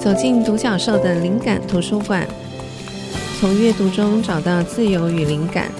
[0.00, 2.26] 走进独角兽的灵感图书馆，
[3.38, 5.70] 从阅读中找到自由与灵感，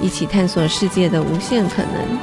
[0.00, 2.18] 一起探索世界的无限可能。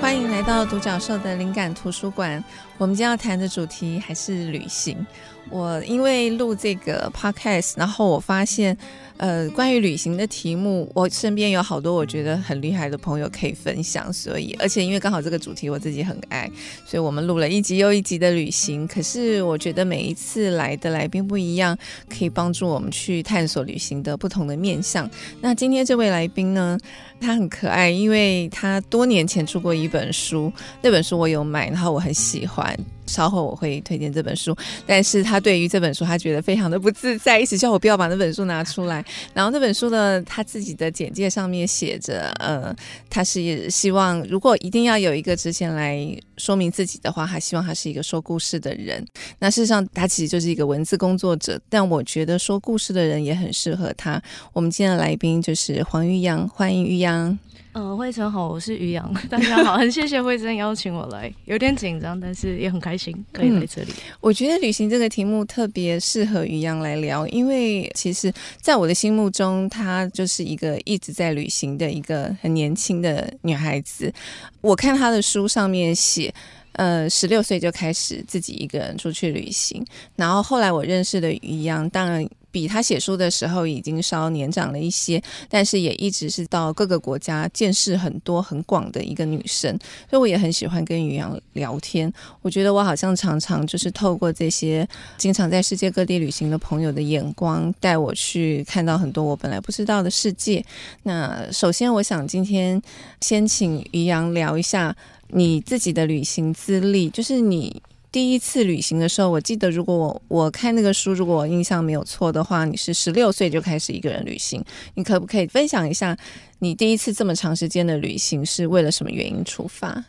[0.00, 2.42] 欢迎来到独角兽的灵感图书馆。
[2.78, 5.04] 我们今天要谈的主题还是旅行。
[5.50, 8.76] 我因为录这个 podcast，然后我发现。
[9.16, 16.50] 呃，关于旅行的题目，我身边有好多我觉得很厉害的朋友可以分享，所以而且因为刚好这个主题我自己很爱，
[16.84, 18.84] 所以我们录了一集又一集的旅行。
[18.88, 25.08] 可是我觉得每一次来的来宾不一样，可以帮助我们去探索旅行的不同的面向。
[25.40, 26.76] 那今天这位来宾呢，
[27.20, 30.52] 他很可爱，因为他多年前出过一本书，
[30.82, 32.76] 那本书我有买，然后我很喜欢。
[33.06, 39.04] 稍后我会推荐这本书，但是他对于这本书他觉得非常的不自在，一直叫我不要把那本书拿出来。
[39.34, 42.74] 然后那本书呢，他自己的简介上面写着，呃，
[43.10, 45.98] 他是希望如果一定要有一个之前来
[46.36, 49.04] 说明自己的话，还希望他是一个说故事的人。
[49.38, 54.22] 那事实上他其实就是一个文字工作者，但我觉得说故事的人也很适合他。
[54.52, 57.38] 我们今天的来宾就是黄玉阳，欢迎玉阳。
[57.76, 63.88] 嗯，慧珍好，我是于洋， 大家好，很谢谢慧珍邀请我来，有点紧张，但是也很开心可以来这里。
[63.90, 74.12] 嗯，我觉得旅行这个题目特别适合于洋来聊，因为其实在我的心目中，她就是一个一直在旅行的一个很年轻的女孩子。
[74.60, 76.23] 我看她的书上面写，
[76.72, 79.84] 呃，十六岁就开始自己一个人出去旅行，
[80.16, 82.28] 然后后来我认识的于洋，当然。
[82.54, 89.76] 比他写书的时候已经稍年长了一些，但是也一直是到各个国家见识很多很广的一个女生，
[90.08, 92.12] 所以我也很喜欢跟于洋聊天。
[92.42, 100.64] 我觉得我好像常常就是透过这些经常在世界各地旅行的朋友的眼光，带我去看到很多我本来不知道的世界。
[101.02, 102.80] 那首先，我想今天
[103.20, 104.94] 先请于洋聊一下
[105.36, 107.82] 你自己的旅行资历，就是你。
[108.12, 114.64] 第一次旅行的时候，我记得，如果我我看那个书，如果我印象没有错的话，你是十六岁就开始一个人旅行。
[114.94, 116.16] 你可不可以分享一下，
[116.60, 120.04] 你第一次这么长时间的旅行是为了什么原因出发？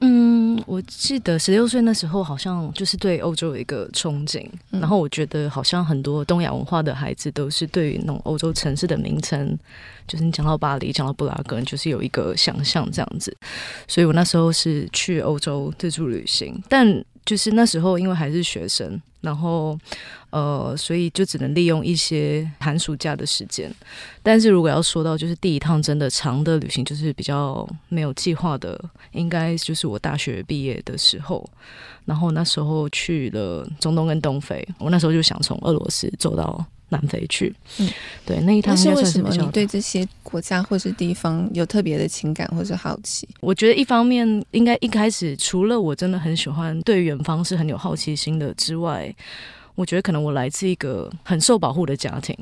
[0.00, 9.58] 嗯，我记得十六岁那时候好像就是对欧洲有一个憧憬，嗯，然后我觉得好像很多东亚文化的孩子都是对于那种欧洲城市的名称，
[10.06, 13.34] 就是你讲到巴黎，讲到布拉格，就是有一个想象这样子。
[13.88, 19.78] 所以我那时候是去欧洲自助旅行，但就是那时候，因为还是学生，然后
[20.36, 23.72] 呃，所以就只能利用一些寒暑假的时间。
[24.22, 28.78] 但是如果要说到就是第一趟真的长的旅行，就是比较没有计划的，
[29.12, 31.48] 应该就是我大学毕业的时候。
[32.04, 36.62] 然后那时候去了中东跟东非，我那时候就想从俄罗斯走到。
[36.90, 37.90] 南非去，嗯，
[38.24, 39.28] 对，那一趟是为什么？
[39.30, 43.28] 你对这些国家或是地方有特别的情感或者好奇？
[43.40, 49.12] 我觉得一方面应该一开始除了我真的很喜欢对远方是很有好奇心的之外，
[49.76, 52.36] 我觉得可能我来自一个很受保护的家庭，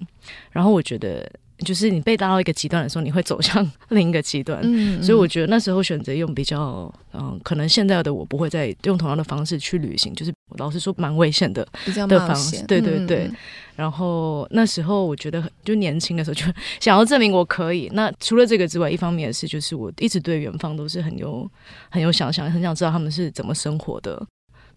[0.50, 1.30] 然后我觉得。
[1.58, 4.60] 就是你被拉到一个极端的时候，你会走向 另一个极端。
[4.64, 12.60] 嗯，嗯，所以我觉得那时候选择用比较，嗯，可能现在的我不会再用同样的方式去旅行，就是老实说蛮危险的，比较的方式。
[12.66, 13.28] 对对对。
[13.28, 13.36] 嗯、
[13.76, 16.44] 然后那时候我觉得就年轻的时候就
[16.80, 17.88] 想要证明我可以。
[17.94, 21.48] 那除了这个之外，一方面也是就是我一直对远方都是很有
[21.88, 24.20] 很有想象，很想知道他们是怎么生活的。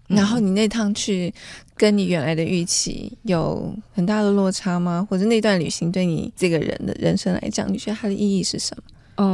[0.07, 1.33] 然后你那趟去，
[1.75, 5.05] 跟你原来的预期有很大的落差吗？
[5.09, 8.83] 或者那段旅行对你这个人的人生来讲，你觉得它的意义是什么？
[9.17, 9.25] 哦、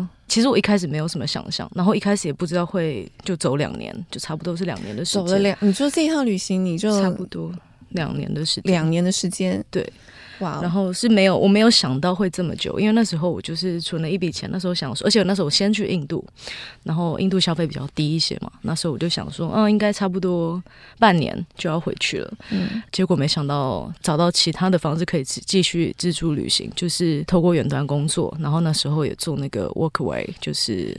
[0.00, 5.26] 呃，其实我一开始没有什么想象，然后一开始也不知道会就走两年，就差不多是两年的时间。
[5.26, 7.52] 走了两，你说这一趟旅行你就差不多
[7.90, 9.88] 两年的时间，两年的时间，对。
[10.38, 16.24] 然后是没有，我没有想到会这么久，因为那时候我就是存了一笔钱，那时候想说，而且那时候我先去印度，
[16.82, 20.62] 然后印度消费比较低一些嘛，那时候我就想说，嗯，应该差不多
[20.98, 22.34] 半年就要回去了。
[22.50, 30.96] 嗯，结果没想到找到其他的方式可以继续自助旅行，就是透过远端工作，然后那时候也做那个 workaway，就是。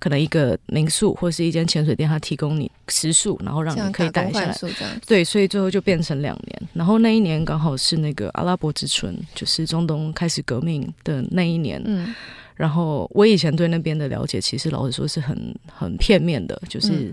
[0.00, 4.56] 可能一个民宿或是一间潜水店，它提供你食宿，然后让你可以待下来。
[5.06, 6.62] 对，所以最后就变成两年。
[6.72, 11.80] 然后那一年刚好是那个阿拉伯之春，就是中东开始革命的那一年。
[11.84, 12.12] 嗯。
[12.56, 17.10] 然后我以前对那边的了解，其实老实说是很很片面的，就是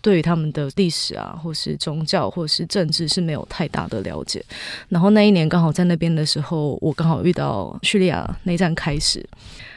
[0.00, 4.44] 对于他们的历史啊，或是宗教，或是政治是没有太大的了解。
[4.88, 9.28] 然后那一年刚好在那边的时候，我刚好遇到叙利亚内战开始，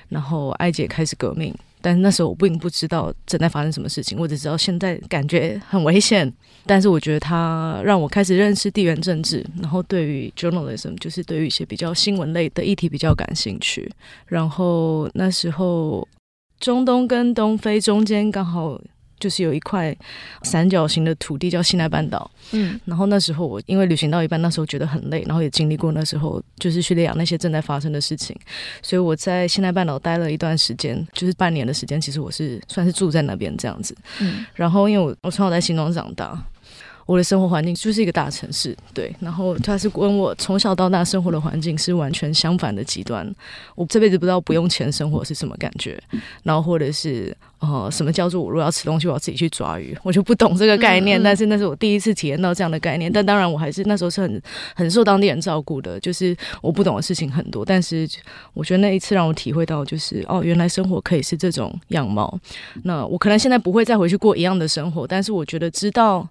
[0.10, 1.52] 然后埃及开始革命。
[1.82, 6.32] 但那时候我并不知道正在发生什么事情，我只知道现在感觉很危险。
[6.66, 13.90] 但是我觉得它让我开始认识地缘政治，然后对于 journalism 就是对于一些比较新闻类的议题比较感兴趣。
[14.26, 16.08] 然后那时候
[16.60, 18.80] 中东跟东非中间刚好。
[19.20, 19.96] 就是有一块
[20.44, 28.36] 三角形的土地叫西奈半岛，嗯，然后那时候我因为旅行到一半，那时候觉得很累，然后也经历过那时候就是叙利亚那些正在发生的事情，
[28.82, 36.42] 所以我在西奈半岛待了一段时间，就是半年的时间，其实我是算是住在那边这样子，嗯，然后因为我我从小在新庄长大。
[37.08, 43.26] 我的生活环境就是一个大城市，对，然后它是跟我从小到大生活的环境是完全相反的极端。
[43.76, 45.98] 我这辈子不知道不用钱生活是什么感觉，
[46.44, 51.18] 然后或者是呃，什么叫做我如果要吃东西，我要自己去抓鱼，我就不懂这个概念。
[51.18, 53.10] 嗯嗯，但是那是我第一次体验到这样的概念。
[53.10, 54.42] 但当然，我还是那时候是很
[54.76, 57.64] 很受当地人照顾的，就是我不懂的事情很多。
[57.64, 58.06] 但是
[58.54, 62.38] 我觉得那一次让我体会到，就是哦，原来生活可以是这种样貌。
[62.84, 66.28] 那我可能现在不会再回去过一样的生活，但是我觉得知道。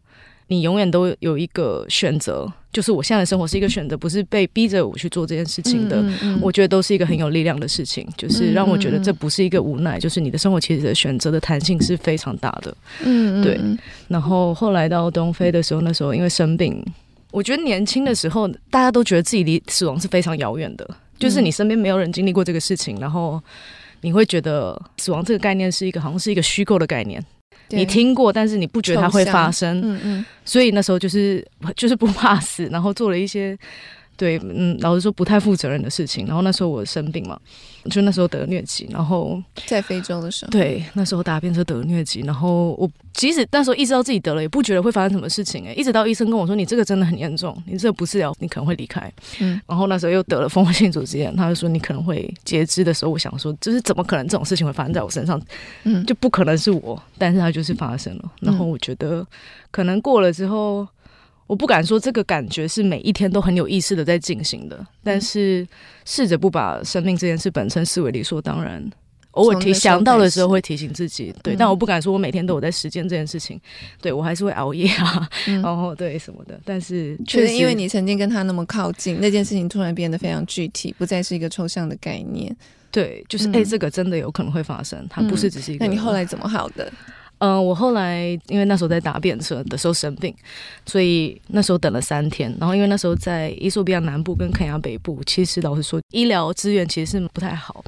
[0.49, 6.01] 你永远都有一个选择，就是我现在的生活是一个选择，不是被逼着我去做这件事情的。
[6.01, 12.77] 嗯嗯嗯，我觉得都是一个很有力量的事情，就是让我觉得这不是一个无奈，就是你的生活其实的选择的弹性是非常大的。
[13.05, 13.61] 嗯，嗯，对。
[14.07, 16.81] 然后后来到东非的时候，那时候因为生病，
[17.33, 20.89] 我觉得年轻的时候大家都觉得自己离死亡是非常遥远的，
[21.19, 23.43] 就是你身边没有人经历过这个事情，然后
[24.03, 27.21] 你会觉得死亡这个概念是一个好像是一个虚构的概念。
[27.71, 31.47] 你听过，但是你不觉得它会发生，嗯嗯，所以那时候就是
[31.77, 33.57] 就是不怕死，然后做了一些。
[34.17, 36.27] 对，嗯，老实说不太负责任的事情。
[36.27, 37.39] 然后那时候我生病嘛，
[37.91, 49.13] 就那时候得疟疾，然后在非洲的时候，对，那时候搭便车得疟疾，然后我即使那时候意识到自己得了，也不觉得会发生什么事情，哎，一直到医生跟我说你这个真的很严重，你这个不治疗你可能会离开。
[49.41, 55.41] 嗯，然后那时候又得了蜂窝性组织炎，他就说你可能会截肢的时候，我想说就是怎么可能这种事情会发生在我身上？
[55.85, 58.33] 嗯，就不可能是我，但是它就是发生了。
[58.41, 59.27] 然后我觉得
[59.71, 60.87] 可能过了之后。
[61.47, 65.67] 我不敢说这个感觉是每一天都很有意识的在进行的，但是
[66.05, 68.83] 试着不把生命这件事本身视为理所当然，
[69.33, 73.61] 偶尔提想到的时候会提醒自己，对，但我不敢说我每天都有在实践这件事情，
[74.01, 75.29] 对，我还是会熬夜啊，
[75.63, 82.55] 然后对什么的，但是确实因为你曾经跟他那么靠近，那件事情突然变得非常具体，不再是一个抽象的概念，
[82.91, 85.85] 对，就是哎，这个真的有可能会发生，它不是只是一个。
[85.85, 86.93] 那你后来怎么好的？
[87.39, 90.35] 嗯、我后来因为那时候在搭便车的时候生病，
[90.87, 92.55] 所以那时候等了三天。
[92.59, 97.85] 然后因为那时候在伊索比亚南部跟肯亚北部，其实老实说医疗资源其实是不太好。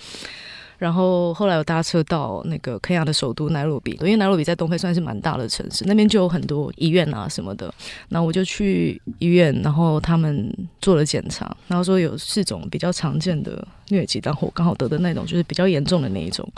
[0.77, 7.73] 然后后来我搭车到那个肯亚的首都奈洛比，因为奈洛比在东非算是蛮大的城市，那边就有很多医院啊什么的。
[8.11, 16.49] 那我就去医院，然后他们做了检查，然后说有四种比较常见的疟疾，然后我刚好得的那种就是比较严重的那一种。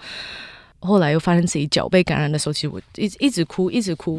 [0.81, 4.19] 后来又发现自己脚被感染的时候，其实我一直一直哭，一直哭。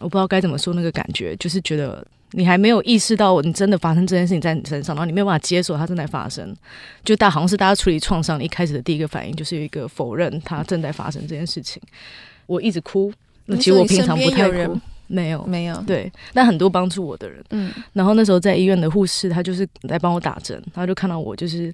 [0.00, 6.54] 我不知道该怎么说那个感觉，就是觉得你还没有意识到你真的发生这件事情在你身上，然后你没有办法接受它正在发生。
[7.04, 11.80] 就大好像是大家处理创伤一开始的第一个反应，就是有一个否认它正在发生这件事情。
[12.46, 13.12] 我一直哭，
[13.46, 14.76] 那其实我平常不太哭，
[15.06, 21.72] 没有没有对，但很多帮助我的人，嗯，然后那时候在医院的护士，他就是来帮我打针，他就看到我就是。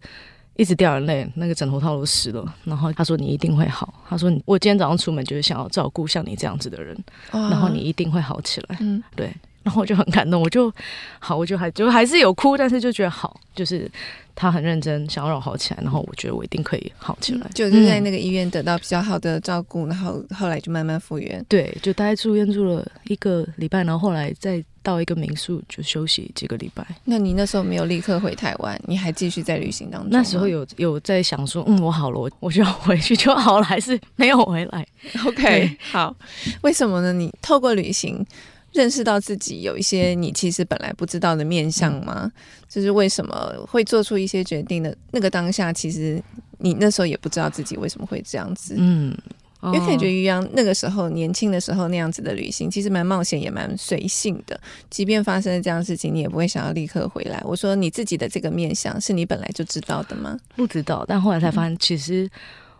[0.59, 2.45] 一直掉眼泪，那个枕头套都湿了。
[2.65, 6.97] 然后他说：“你一定会好。”他说：“我今天早上出门就是想要照顾像你这样子的人，
[7.31, 9.33] 哦、然后你一定会好起来。”嗯，对。
[9.63, 10.73] 然后我就很感动，我就
[11.19, 13.91] 好，我就还就还是有哭，但是就觉得好，就是
[14.35, 17.47] 他很认真想要让我好起来，然后我觉得我一定可以好起来。
[17.55, 21.45] 就是在那个医院得到比较好的照顾，然后后来就慢慢复原。
[21.49, 24.65] 对，就大概住院住了一个礼拜，然后后来再。
[24.81, 26.87] 到一个民宿就休息几个礼拜。
[27.05, 30.09] 那你那时候没有立刻回台湾，你还继续在旅行当中？
[30.11, 34.87] 那时候有有在想说，嗯，我好了，我我就要回去就好了，还是没有回来？
[35.27, 36.17] OK，好，
[36.63, 37.13] 为什么呢？
[37.13, 38.25] 你透过旅行
[38.73, 42.23] 认识到自己有一些你其实本来不知道的面相吗？
[42.25, 42.33] 嗯、
[42.69, 44.97] 就是为什么会做出一些决定的？
[45.11, 46.23] 那个当下，其实
[46.59, 48.75] 你那时候也不知道自己为什么会这样子。
[48.77, 49.17] 嗯。
[49.61, 54.61] 因为感觉于洋那个时候年轻的时候那样子的旅行，其实蛮冒险也蛮随性的。
[54.89, 57.43] 即便发生了这样的事情，你也不会想要立刻回来。
[57.45, 60.39] 我说你自己的这个面相是你本来就知道的吗？
[60.55, 62.31] 不知道，但后来才发现其实。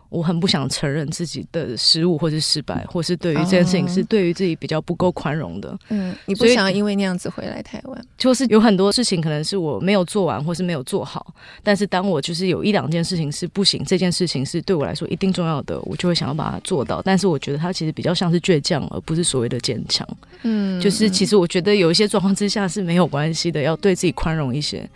[0.09, 5.79] 我很不想承认自己的失误或是失败，或是对于这件事情是对于自己比较不够宽容的。
[5.91, 8.07] 嗯，你不想要因为那样子回来台湾？
[8.17, 11.35] 就是有很多事情可能是我没有做完，或是没有做好。
[11.63, 17.03] 但是当我就是有一两件事情是不行，这件事情是对我来说一定重要的，我就会想要把它做到。
[17.03, 20.09] 但是我觉得它其实比较像是倔强，而不是所谓的坚强。
[20.43, 24.89] 嗯，就是其实我觉得有一些状况之下是没有关系的，要对自己宽容一些。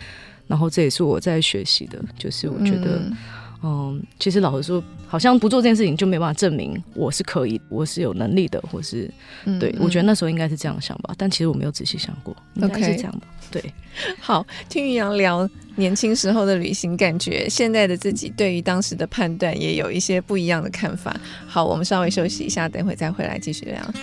[0.49, 2.97] 然后这也是我在学习的，就是我觉得。
[2.97, 3.17] 嗯，
[4.19, 9.11] 其实老实说，好像不做这件事情就没办法证明我是可以，我是有能力的，或是
[9.61, 11.15] 对，嗯嗯，我觉得那时候应该是这样想吧。
[11.17, 13.27] 但其实我没有仔细想过，应该是这样吧。
[13.51, 13.63] 对，
[14.19, 21.15] 好，听于洋聊年轻时候的旅行感觉，现在的自己对于当时的判断也有一些不一样的看法。
[21.47, 23.95] 好，我们稍微休息一下，等会再回来继续聊。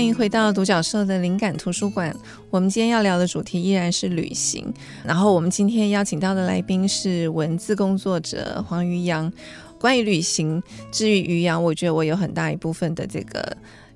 [0.00, 2.10] 欢迎回到独角兽的灵感图书馆。
[2.48, 4.72] 我们今天要聊的主题依然是旅行。
[5.04, 9.30] 然后我们今天邀请到的来宾是文字工作者黄于洋。
[9.78, 13.54] 关于旅行，至于于洋，我觉得我有很大一部分的这个。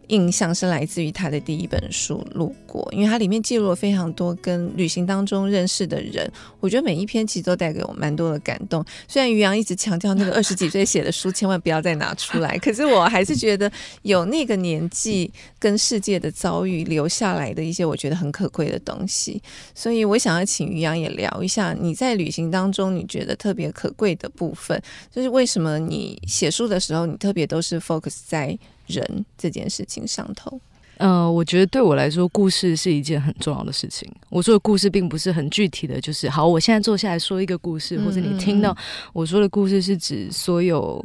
[0.08, 6.30] 印象是来自于他的第一本书《路过》，因为它里面记录了非常多跟旅行当中认识的人，
[6.60, 8.84] 我觉得每一篇其实都带给我蛮多的感动。
[9.08, 13.70] 虽然于洋一直强调那个 二十几岁写的书千万不要再拿出来，可是我还是觉得
[14.02, 19.42] 有那个年纪跟世界的遭遇留下来的一些我觉得很可贵的东西。
[19.74, 24.80] 所以我想要请于洋也聊一下你在旅行当中你觉得特别可贵的部分，
[25.10, 28.58] 就是为什么你写书的时候你特别都是 focus 在。
[28.86, 30.60] 人这件事情上头，
[30.98, 34.08] 呃，我觉得对我来说，故事是一件很重要的事情。
[34.30, 38.76] 我说的故事并不是很具体的，就是好，我现在坐下来说一个故事，或者你听到
[39.12, 41.04] 我说的故事，是指所有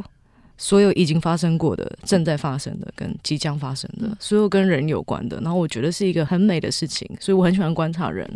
[0.58, 5.40] 所有已经发生过的、正在发生的、跟即将发生的，所有跟人有关的。
[5.42, 8.30] 然后我觉得是一个很美的事情，所以我很喜欢观察人，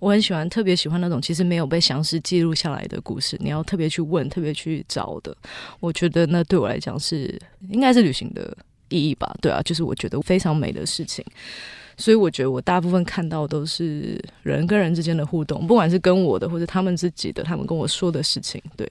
[0.00, 5.36] 我很喜欢，特别喜欢那种其实没有被详细记录下来的故事，你要特别去问、特别去找的。
[5.78, 7.38] 我觉得那对我来讲是
[7.68, 8.56] 应该是旅行的。
[8.88, 11.24] 意义吧，对啊，就是我觉得非常美的事情，
[11.96, 18.62] 所以我觉得我大部分看到都是人跟人之间的互动，不管是跟我的或者他们自己的，他们跟我说的事情。
[18.76, 18.90] 对，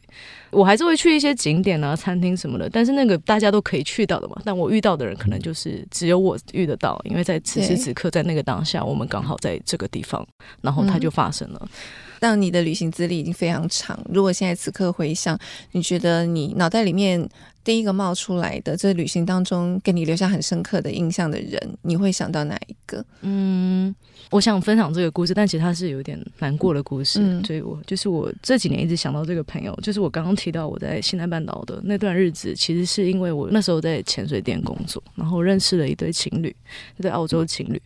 [0.49, 4.41] 我还是会去一些景点啊、餐厅什么的，但是那个大家都可以去到的嘛。
[4.43, 10.25] 但我遇到的人可能就是只有我遇得到，因为在此时此刻，在那个当下，我们刚好在这个地方，
[10.61, 11.69] 然后它就发生了。
[12.17, 15.37] 但你的旅行资历已经非常长，如果现在此刻回想，
[15.73, 17.29] 你觉得你脑袋里面
[17.65, 23.03] 第一个冒出来的，这旅行当中给你留下很深刻的印象的人，你会想到哪一个？
[23.21, 23.93] 嗯，
[24.29, 27.19] 我想分享这个故事，但其实它是有点难过的故事。
[27.21, 36.55] 嗯，所以我就是我这几年一直想到这个朋友，就是我刚刚提到我在西南半岛的那段日子，其实是因为我那时候在潜水店工作，然后认识了一对情侣，
[36.97, 37.81] 一对澳洲情侣，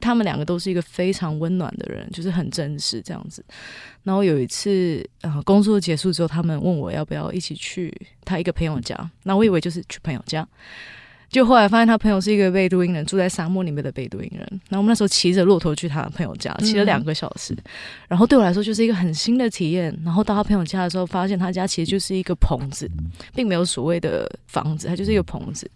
[0.00, 3.44] 他们两个都是一个非常温暖的人，就是很真实这样子。
[4.08, 8.98] 然后有一次，呃，工作结束之后，他们问我要不要一起去他一个朋友家。
[9.24, 10.48] 那我以为就是去朋友家。
[11.30, 14.40] 就后来发现他朋友是一个贝都因人，住在沙漠里面的贝都因人。
[14.68, 17.52] 然后我们那时候骑着骆驼去他朋友家，骑了两个小时。
[17.52, 17.62] 嗯、
[18.08, 19.94] 然后对我来说就是一个很新的体验。
[20.04, 22.90] 然后到他朋友家的时候，发现他家其实就是一个棚子，
[23.34, 25.70] 并没有所谓的房子，它就是一个棚子。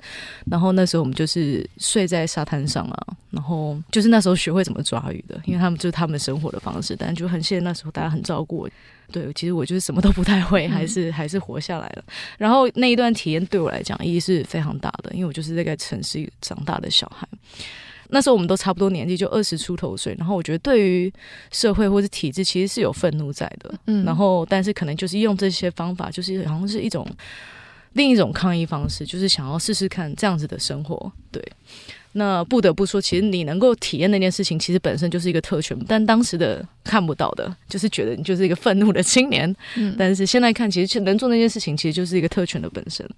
[0.46, 6.96] 然后那时候我们就是睡在沙滩上啊，然后就是那时候学会怎么抓鱼的，因为他们就是他们生活的方式。
[6.98, 8.70] 但就很谢谢那时候大家很照顾我。
[9.12, 12.04] 对，其实我就是什么都不太会，还是、嗯、还是活下来了。
[12.38, 17.28] 然后那一段体验对我来讲意义是非常大的，因为我就是在个城市长大的小孩。
[18.08, 20.14] 那时候我们都差不多年纪，就二十出头岁。
[20.18, 21.12] 然后我觉得对于
[21.50, 23.74] 社会或者体制，其实是有愤怒在的。
[23.86, 27.06] 嗯，然后但是可能就是用这些方法，就是好像是一种
[27.94, 31.10] 另一种抗议方式，就是想要试试看这样子的生活。
[31.30, 31.42] 对。
[32.12, 35.78] 那不得不说，其实你能够体验那件事情，其实本身就是一个特权。
[35.88, 39.54] 但当时的看不到的，就是觉得你就是一个愤怒的青年。
[39.76, 43.08] 嗯，但是现在看，其实能做那件事情，其实就是一个特权的本身。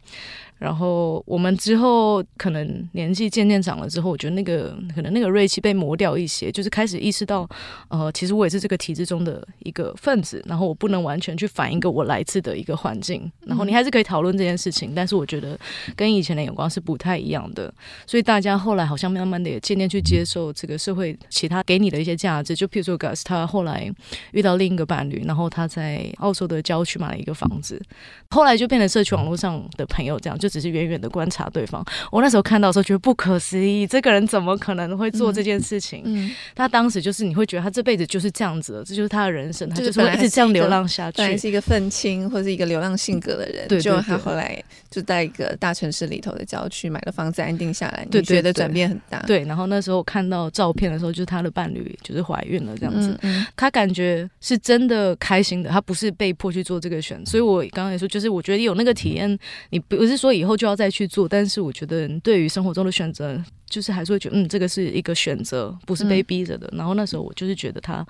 [0.59, 7.47] 然后我们之后可能年纪渐渐长了之后，我觉得那个可能那个锐气被磨掉一些，就是开始意识到，
[7.89, 13.31] 呃，其实我也是这个体制中的一个分子，然后我不能完全去反映一个我来自的一个环境。
[13.47, 15.59] 然后你还是可以讨论这件事情，但是我觉得
[15.97, 17.73] 跟以前的眼光是不太一样的。
[18.07, 22.55] 所以大家后来好像慢慢的也渐渐去接受这个社会其他给你的一些价值。
[22.55, 23.93] 就譬如说 Gus，他后来
[24.33, 27.83] 遇到另一个伴侣，然后他在澳洲的郊区买了一个房子，
[28.31, 30.39] 后来就变成社区网络上的朋友这样。
[30.45, 31.83] 就只是远远的观察对方。
[32.13, 36.03] 我那时候看到的时候觉得不可思议，这个人怎么可能会做这件事情？
[36.05, 41.17] 嗯，他当时就是你会觉得他这辈子就是这样子的，这就是他的人生，他就是会一直这样流浪下去。
[41.17, 48.07] 本来是一个愤青或者一个流浪性格的人，对，就他后来就在一个大城市里头的郊区买了房子，安定下来。
[48.11, 49.21] 对，觉得转变很大。
[49.21, 53.19] 对，然后那时候看到照片的时候，就是他的伴侣就是怀孕了这样子，
[53.57, 57.31] 他感觉是真的开心的，他不是被迫去做这个选择。
[57.31, 59.39] 所以我刚刚也说，就是我觉得有那个体验，
[59.71, 60.34] 你不是说。
[60.37, 66.67] 以后就要再去做，但是我觉得对于生活中的选择，就是还是会觉得，嗯，这个是一个选择，不是被逼着的。
[66.73, 68.07] 嗯、然后那时候我就是觉得他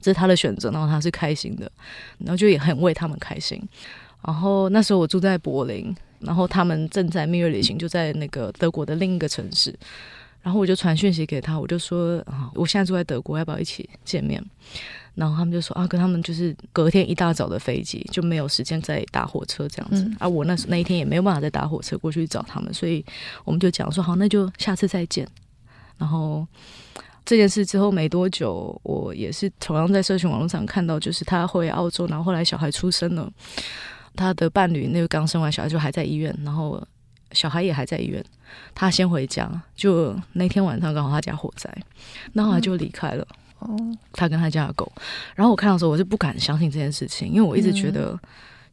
[0.00, 1.70] 这是他的选择，然后他是开心的，
[2.18, 3.62] 然后就也很为他们开心。
[4.24, 9.74] 然后那时候我住在柏林，然后他们正在蜜月旅行，就在那个德国的另一个城市。
[10.40, 14.42] 然后我就传讯息给他，我就说啊，我现在住在德国，要不要一起见面？
[15.18, 20.04] 然后他们就说啊，跟他们就是隔天一大早的飞机，就没有时间再搭火车这样子。
[20.04, 23.04] 嗯、啊，我那时那一天也没有办法再搭火车过去找他们，所以
[23.44, 25.26] 我们就讲说好，那就下次再见。
[25.96, 26.46] 然后
[27.24, 33.28] 这件事之后没多久，我也是同样在社群网络上看到，就是他回澳洲，然后后来小孩出生了，
[34.14, 36.80] 他的伴侣那个刚生完小孩就还在医院，然后
[37.32, 38.24] 小孩也还在医院，
[38.72, 41.68] 他先回家，就那天晚上刚好他家火灾，
[42.32, 43.26] 然后他就离开了。
[43.30, 43.76] 嗯哦，
[44.12, 44.90] 他跟他家的狗，
[45.34, 48.18] 然后我看到的时候，我是不敢相信这件事情，因为我一直觉得，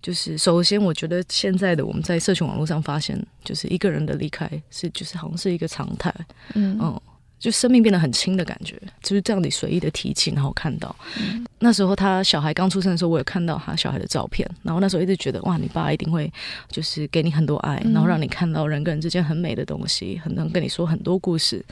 [0.02, 6.14] 就是首先，我觉得现在的我们在社群网络上发现，就是一个人的离开是，就是好像是一个常态，
[6.54, 6.78] 嗯。
[6.80, 7.02] 嗯
[7.38, 16.32] 就生命变得很轻的感觉，就是这样你随意的提起，然后看到、嗯、那时候他小孩刚出生的时候，我有看到他小孩的照片，然后那时候一直觉得哇，你爸一定会
[16.70, 21.64] 就是给你很多爱，然后让你看到人跟人之间很美的东西，很能跟你说很多故事，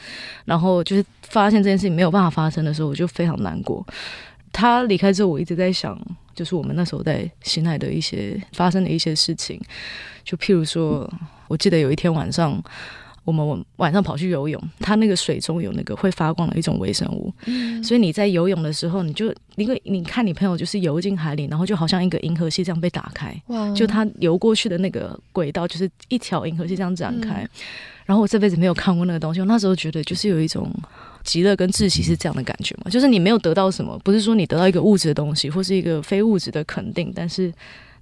[0.46, 3.84] 然后就是发现这件事情没有办法发生的时候，我就非常难过。
[4.51, 6.00] 他离开之后，我一直在想，
[6.36, 9.60] 就是我们那时候在心爱的一些发生的一些事情，
[10.24, 11.12] 就譬如说，
[11.48, 12.63] 我记得有一天晚上。
[13.25, 23.73] 我们晚上跑去游泳，它那个水中有那个会发光的一种微生物，嗯、所以你在游泳的时候，你就因为你看你朋友就是游进海里，然后就好像一个银河系这样被打开，哇。
[23.73, 27.43] 就他游过去的那个轨道就是一条银河系这样展开。
[27.43, 27.49] 嗯、
[28.05, 30.69] 然后我这辈子没有看过那个东西，我那时候觉得就是有一种
[31.23, 37.53] 极乐跟窒息是这样的感觉嘛，就是你没有得到什么，不是说你得到一个物质的东西或是一个非物质的肯定，但是。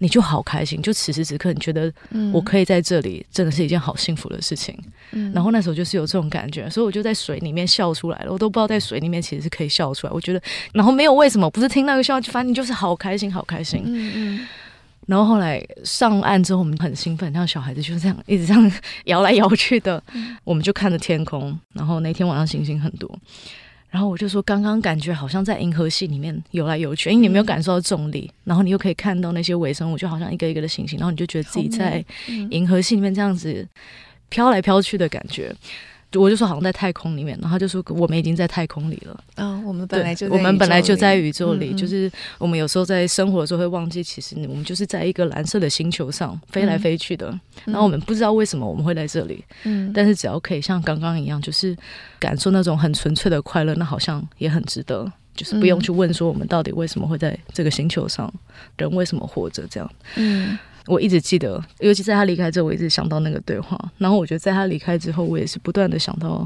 [0.01, 1.93] 你就好开心，就此时此刻，你觉得
[2.33, 4.75] 我可以在这里，真的是一件好幸福的事情。
[5.11, 8.33] 嗯，然后那时候就是有这种感觉，所以我就在水里面笑出来了。
[8.33, 10.11] 我都不知道在水里面其实是可以笑出来。
[10.11, 10.41] 我觉得，
[10.73, 13.83] 然后没有为什么，不是听那个笑，就反正就是好开心，好开心。
[13.85, 14.47] 嗯嗯。
[15.05, 18.71] 然后后来上岸之后，我们很兴奋，像小孩子就是这样一直这样
[19.05, 20.01] 摇来摇去的，
[20.43, 21.55] 我们就看着天空。
[21.73, 23.07] 然后那天晚上星星很多。
[23.91, 32.03] 然后我就说，刚刚感觉好像在银河系里面游来游去，因为你没有感受到重力，嗯、然后你又可以看到那些微生物，就好像一个一个的行星，然后你就觉得自己在
[32.49, 33.67] 银河系里面这样子
[34.29, 35.53] 飘来飘去的感觉。
[36.15, 39.13] 我就说好像在太空里面，然后他就说我们已经在太空里了。
[39.35, 47.29] 啊、哦，我们本来就我们本来就在宇宙里，嗯嗯就是我们有时候在生活的时候会忘记，其实我们就是在一个蓝色的星球上飞来飞去的。
[47.65, 51.75] 嗯、然后我们不知道为什么我们会在这里，嗯，但是只要可以像刚刚一样，就是
[52.19, 55.11] 感受那种很纯粹的快乐，那好像也很值得。
[55.33, 58.31] 就是不用去问说我们到底为什么会在这个星球上，
[58.75, 59.89] 人为什么活着这样。
[60.15, 60.59] 嗯。
[60.91, 63.79] 我一直记得，尤其在他离开之后，我一直想到那个对话。
[63.97, 66.45] 然后我觉得在他离开之后，我也是不断的想到，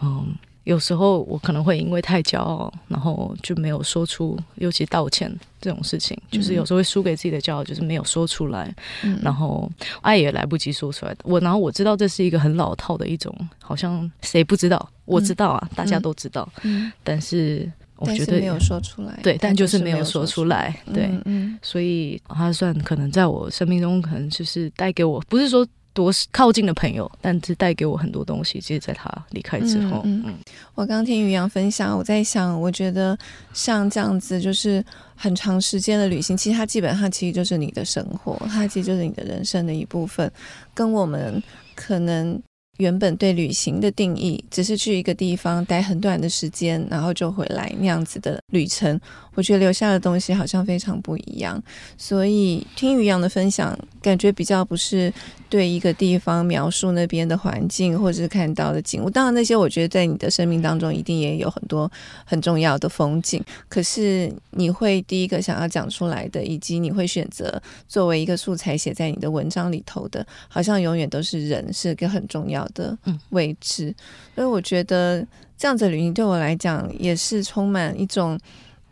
[0.00, 9.68] 嗯，有时候我可能会因为太骄傲，然后就没有说出，尤其道歉这种事情，就是有时候会输给自己的骄傲，就是没有说出来，嗯、然后
[10.00, 11.12] 爱也来不及说出来。
[11.24, 14.88] 我然后我知道这是一个很老套的一种，好像谁不知道？
[15.06, 17.68] 我知道啊，嗯、大家都知道，嗯、但是。
[18.06, 28.60] 我觉得没有说出来，对，但就是没有说出来，对，嗯，所以他算可能在我生命中，可能就是带给我，不是说多靠近的朋友，但是带给我很多东西。
[28.60, 30.34] 其实，在他离开之后，嗯，嗯，
[30.74, 33.16] 我刚听于洋分享，我在想，我觉得
[33.52, 34.84] 像这样子，就是
[35.14, 40.30] 很长时间的旅行，其实它基本上其实就是你的生活，它其实就是你的人生的一部分，
[40.74, 41.42] 跟我们
[41.74, 42.42] 可能。
[42.78, 48.98] 原本对旅行的定义，只是去一个地方待很短的时间，然后就回来那样子的旅程。
[49.34, 51.62] 我觉得留下的东西好像非常不一样，
[51.96, 55.12] 所以听于洋的分享，感觉比较不是
[55.48, 59.08] 对一个地方描述那边的环境，或者是看到的景物。
[59.08, 61.90] 当然，那些我觉得在你的生命当中一定也有很多
[62.26, 63.42] 很重要的风景。
[63.68, 72.96] 可是你会第一个想要讲出来的，以及你会选择作为一个素材写在你的文章里头的，好像永远都是人，是个很重要的
[73.30, 73.86] 位置。
[73.88, 73.94] 嗯、
[74.34, 78.38] 所以我觉得这样子旅行对我来讲也是充满一种。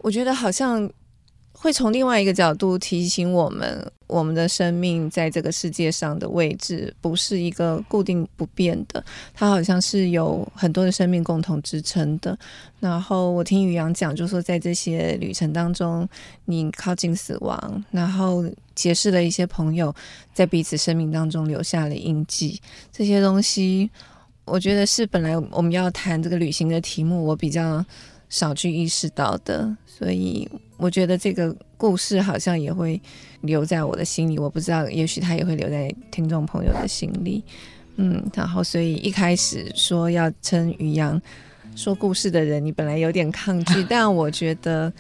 [0.03, 0.91] 我觉得好像
[1.53, 12.39] 会从另外一个角度提醒我们，我们的生命在这个世界上的位置不是一个固定不变的，它好像是有很多的生命共同支撑的。
[12.79, 16.09] 然后我听于洋讲，就说在这些旅程当中，
[16.47, 18.43] 你靠近死亡，然后
[18.75, 19.95] 结识了一些朋友，
[20.33, 22.59] 在彼此生命当中留下了印记。
[22.91, 23.91] 这些东西，
[24.47, 27.85] 我觉得是本来我们要谈这个旅行的题目，我比较
[28.31, 29.77] 少去意识到的。
[29.87, 32.99] 所以我觉得这个故事好像也会
[33.43, 37.45] 留在我的心里，我不知道，也许他也会留在听众朋友的心里。
[37.97, 41.21] 嗯，然后所以一开始说要称于洋
[41.77, 44.91] 说故事的人，你本来有点抗拒， 但我觉得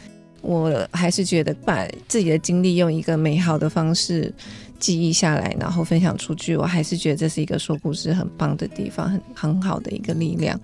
[0.43, 4.31] 我还是觉得把自己的经历用一个美好的方式
[4.79, 10.61] 记忆下来，然后分享出去，我还是觉得这是一个说故事很棒的地方，很很好的一个力量。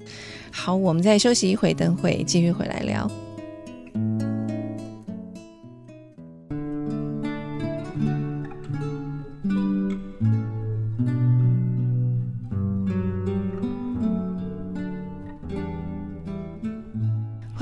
[0.57, 3.09] 好，我们再休息一会，等会继续回来聊。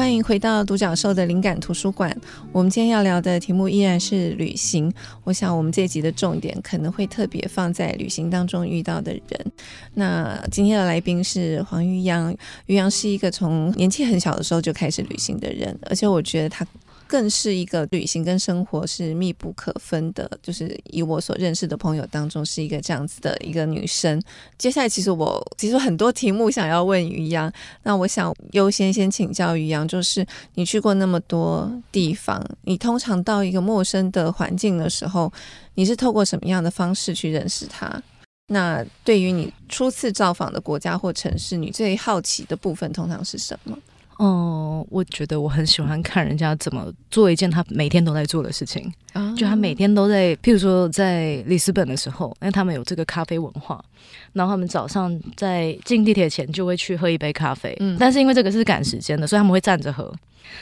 [0.05, 2.15] 欢迎回到独角兽的灵感图书馆。
[2.53, 4.93] 我们今天要聊的题目依然是旅行。
[5.25, 9.53] 我想，我们这一集的重点可能会特别放在旅行当中遇到的人。
[9.95, 12.31] 那今天的来宾是黄于洋。
[12.67, 16.67] 于洋是一个从年纪很小的时候就开始旅行的人，而且我觉得他。
[17.07, 24.21] 更是一个旅行跟生活是密不可分的，就是以我所认识的朋友当中，是一个这样子的一个女生。
[24.59, 35.33] 接下来，其实我其实很多题目想要问于洋，那我想优先先请教于洋，就是你去过那么多地方，你通常到一个陌生的环境的时候，
[35.75, 38.03] 你是透过什么样的方式去认识它？
[38.49, 43.77] 那对于你初次造访的国家或城市，你最好奇的部分通常是什么？
[44.19, 48.93] 哦，我觉得我很喜欢看人家怎么做一件他每天都在做的事情。
[49.13, 53.85] 啊，就他每天都在，譬如说在里斯本的时候，因为他们有这个咖啡文化，
[54.33, 57.77] 然后他们早上在进地铁前就会去喝一杯咖啡。
[57.81, 60.13] 嗯，但是因为这个是赶时间的，所以他们会站着喝。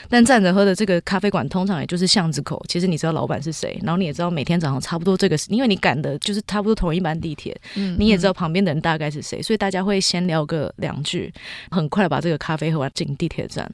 [0.09, 2.63] 但站着喝的这个咖啡馆，通常也就是巷子口。
[2.67, 11.33] 其实你知道老板是谁，然后你也知道每天早上差不多这个，因为你赶的就是差不多同一班地铁，嗯，你也知道旁边的人大概是谁，所以大家会先聊个两句，
[11.71, 13.69] 很快把这个咖啡喝完进地铁站。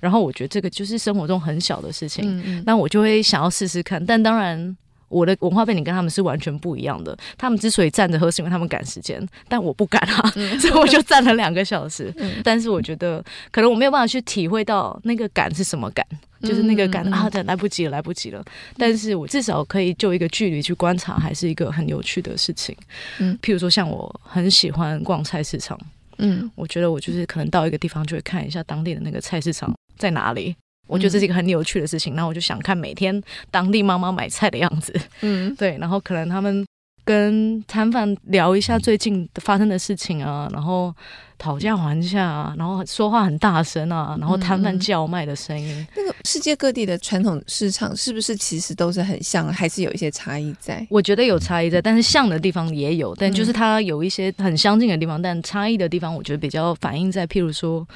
[0.00, 4.04] 然后我觉得这个就是生活中很小的事情，嗯嗯，那我就会想要试试看。
[4.04, 4.76] 但当然。
[5.10, 7.14] 我的文化背景跟他们是完全不一样的。
[7.36, 12.10] 他们之所以站着喝，是因为他们赶时间，但我不敢啊，嗯、 所以我就站了两个小时。
[12.16, 16.06] 嗯、但是我觉得，可能我没有办法去体会到那个赶是什么赶，
[16.42, 18.42] 就是那个赶、嗯、啊，等，来不及了，来不及了。
[18.76, 22.76] 但是我至少可以就一个距离去观察，还是一个很有趣的事情。
[23.18, 25.78] 嗯，譬如说，像我很喜欢逛菜市场，
[26.18, 30.54] 嗯，我觉得我就是可能到一个地方就会看一下当地的那个菜市场在哪里。
[30.90, 36.66] 我觉得这是一个很有趣的事情，然后我就想看每天当地妈妈买菜的样子，嗯， 对，然后可能他们
[37.04, 40.94] 跟摊贩聊一下最近发生的事情啊，然后
[41.38, 45.86] 讨价还价啊，然后说话很大声啊，然后摊贩叫卖的声音。
[45.96, 50.86] 那个世界各地的传统市场是不是其实都是很像，还是有一些差异在？
[50.90, 57.86] 我觉得有差异在，但是像的地方也有，但就是它有一些很相近的地方，但差异的地方，我觉得比较反映在譬如说。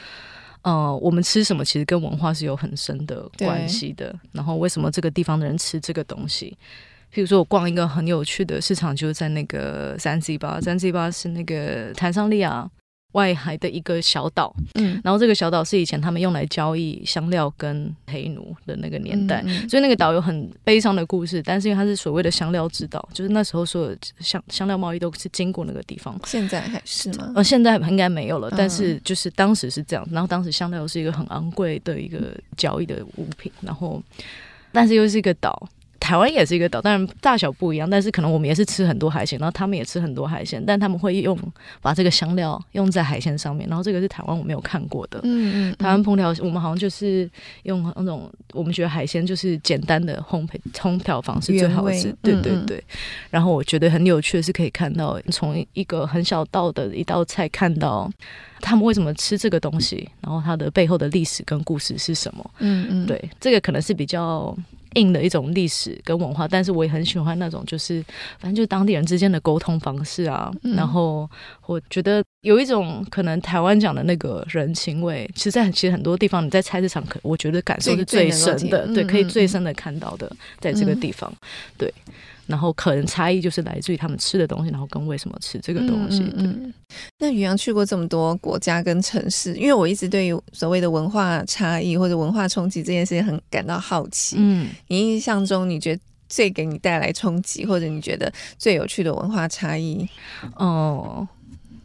[0.64, 4.14] 呃，我们吃什么其实跟文化是有很深的关系的。
[4.32, 6.56] 然后为什么这个地方的人吃这个东西？
[7.12, 12.68] 譬如说我逛一个很有趣的市场，就是在那个 zanzibar，zanzibar zanzibar 是那个坦桑利亚。
[13.14, 21.42] 外海的一个小岛，嗯，然后这个小岛是以前他们用来交易香料跟黑奴的那个年代，嗯嗯、所以那个岛有很悲伤的故事。
[21.42, 26.18] 但是因为它是所谓的香料之岛，就是那时候所有香香料贸易都是经过那个地方。
[26.24, 27.32] 现在还是吗？
[27.36, 30.06] 呃，现在应该没有了，但是就是当时是这样。
[30.10, 34.02] 然后当时香料是一个很昂贵的一个交易的物品，然后
[34.72, 35.68] 但是又是一个岛。
[36.04, 41.34] 台湾也是一个岛，当然大小不一样，但是可能我们也是吃很多海鲜，然后他们也吃很多海鲜，但他们会用
[41.80, 45.18] 把这个香料用在海鲜上面，然后这个是台湾我没有看过的。
[45.22, 47.26] 嗯嗯，台湾烹调我们好像就是
[47.62, 52.76] 用那种我们觉得海鲜就是简单的烘焙烹调方式最好吃，对对对。
[52.76, 52.98] 嗯嗯，
[53.30, 58.10] 然后我觉得很有趣的是可以看到从一个很小道的一道菜看到
[58.60, 62.50] 他们为什么吃这个东西，然后它的背后的历史跟故事是什么。
[62.58, 64.54] 嗯嗯，对，这个可能是比较。
[64.94, 68.02] 硬的一种历史跟文化，但是我也很喜欢那种，就是
[68.38, 70.52] 反正就是当地人之间的沟通方式啊。
[70.62, 71.28] 嗯、然后
[71.66, 81.38] 我觉得有一种可能台湾讲的那个人情味，其实在其实很多地方，你在菜市场可我觉得感受是最深的，对，可以最深的看到的，在这个地方，嗯、
[81.78, 81.94] 对。
[82.46, 86.22] 然后可能差异就是来自于他们吃的东西，然后跟为什么吃这个东西。
[86.36, 86.72] 嗯
[87.18, 94.36] 那于洋去过这么多国家跟城市，因为我一直对于所谓的文化差异或者文化冲击这件事情很感到好奇。
[94.38, 100.06] 嗯，你印象中你觉得最给你带来冲击，或者你觉得最有趣的文化差异？
[100.56, 101.26] 哦，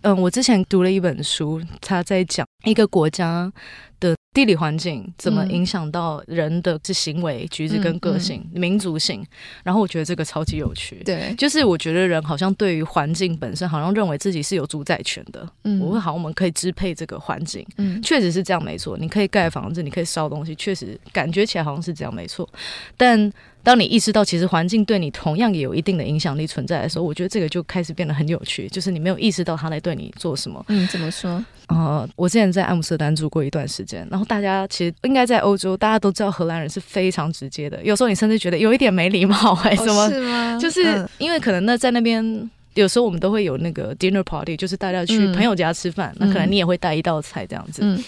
[0.01, 3.51] 嗯，我之前读了一本书，他在讲一个国家
[3.99, 9.25] 的地理环境怎么影响到人的这行为举止跟个性、嗯嗯、民族性，
[9.63, 11.01] 然后我觉得这个超级有趣。
[11.03, 15.47] 对，就是我觉得人好像对于环境本身，好像认为自己是有主宰权的。
[15.63, 17.65] 嗯，我会好，我们可以支配这个环境。
[17.77, 18.97] 嗯，确实是这样，没错。
[18.97, 22.47] 你可以盖房子，你可以烧东西，确实感觉起来好像是这样，没错。
[22.95, 23.31] 但
[23.69, 30.65] 当你意识到其实环境对你同样也有一定的影响力存在的时候，我觉得这个就开始变得很有趣，就是你没有意识到他来对你做什么。
[30.69, 31.45] 嗯，怎么说？
[31.67, 40.01] 呃，我之前在阿姆斯特丹住过一段时间，然后大家其实应该在欧洲，大家都知道荷兰人是非常直接的，有时候你甚至觉得有一点没礼貌，还是什么？
[40.01, 40.57] 哦、是吗？
[40.59, 42.49] 就是因为可能那在那边。
[42.73, 47.81] 有时候我们都会有那个 dinner party，就是大家去朋友家吃饭，嗯、那可能你也会带一道菜这样子。
[47.83, 48.03] 嗯、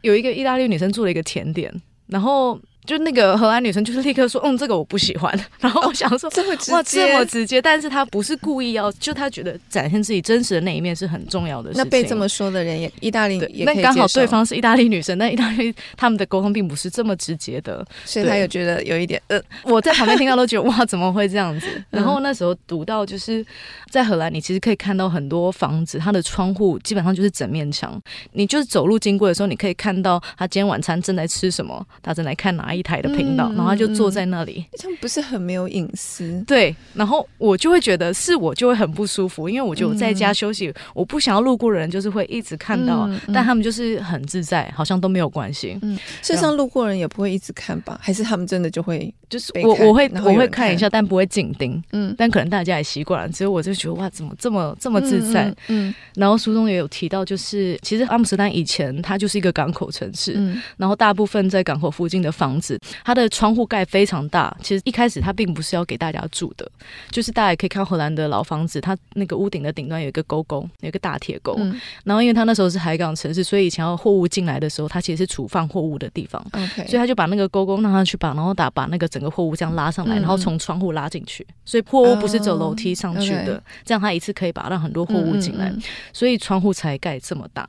[0.00, 1.72] 有一个意大利女生做了一个甜点，
[2.08, 2.58] 然后。
[2.86, 5.38] 就那个荷兰女生，就是立刻说，嗯，这个我不喜欢。
[5.60, 11.84] 然后我想说，这么直接，哇，这么直接，但是她不是故意要，就她觉得展现自己真实的那一面是很重要的事情。
[11.84, 21.66] 那被这么说的人也，意大利也，那刚好对方是意大利女生，那意大利他们的沟通并不是这么直接的，所以她有觉得有一点，呃，我在旁边听到都觉得哇，怎么会这样子？
[21.90, 23.44] 然后那时候读到，就是
[23.90, 28.00] 在荷兰，你其实可以看到很多房子，它的窗户基本上就是整面墙，
[28.32, 33.48] 你就是走路经过的时候，你可以看到他今天晚餐正在吃什么，他正在看哪一台的频道。
[33.52, 36.42] 嗯然后他就坐在那里，他们不是很没有隐私。
[36.46, 45.78] 对，然后我就会觉得是我就会很不舒服，因为我觉得我在家休息，嗯、我不想要路过的人就是会一直看到，但他们就是很自在，好像都没有关系。
[45.82, 47.98] 嗯，事实上路过人也不会一直看吧？
[48.02, 51.82] 还是他们真的就会就是我我会我会看一下，但不会紧盯。
[51.92, 55.44] 嗯，但可能大家也习惯了，只有我就觉得哇，怎么这么这么自在？
[55.68, 62.65] 嗯，嗯然后书中也有提到，就是其实阿姆斯特丹以前它就是一个港口城市，嗯，然后大部分在港口附近的房子，
[63.02, 66.68] 它的窗窗户盖非常大，其实一开始它并不是要给大家住的，
[67.12, 71.54] 就是大家也可以看荷兰的老房子，它那个屋顶的顶端有一个沟沟，有一个大铁沟。
[71.60, 76.44] 嗯、然后因为它那时候是海港城市，所以以前要货物进来的时候，它其实是储放货物的地方。
[76.50, 76.88] Okay.
[76.88, 81.46] 所以他就把那个沟沟让他去把，然后打把那个整个货物这样拉上来，嗯、然后从窗户拉进去。
[81.64, 83.62] 所以货物不是走楼梯上去的，oh.
[83.84, 85.72] 这样他一次可以把让很多货物进来，
[86.12, 87.68] 所以窗户才盖这么大。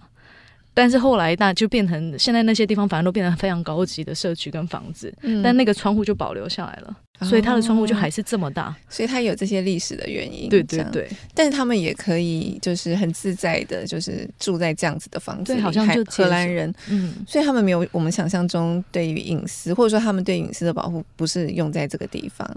[0.78, 10.48] 但是后来那就变成现在那些地方反而都变成非常高级的社区跟房子，嗯、但那个窗户就保留下来了，哦、所以它的窗户就还是这么大，所以它有这些历史的原因。
[10.50, 22.48] 对对对，但是他们也可以就是很自在的，就是住在这样子的房子里，好像就荷兰人，嗯，所以他们没有我们想象中对于隐私，或者说他们对隐私的保护不是用在这个地方。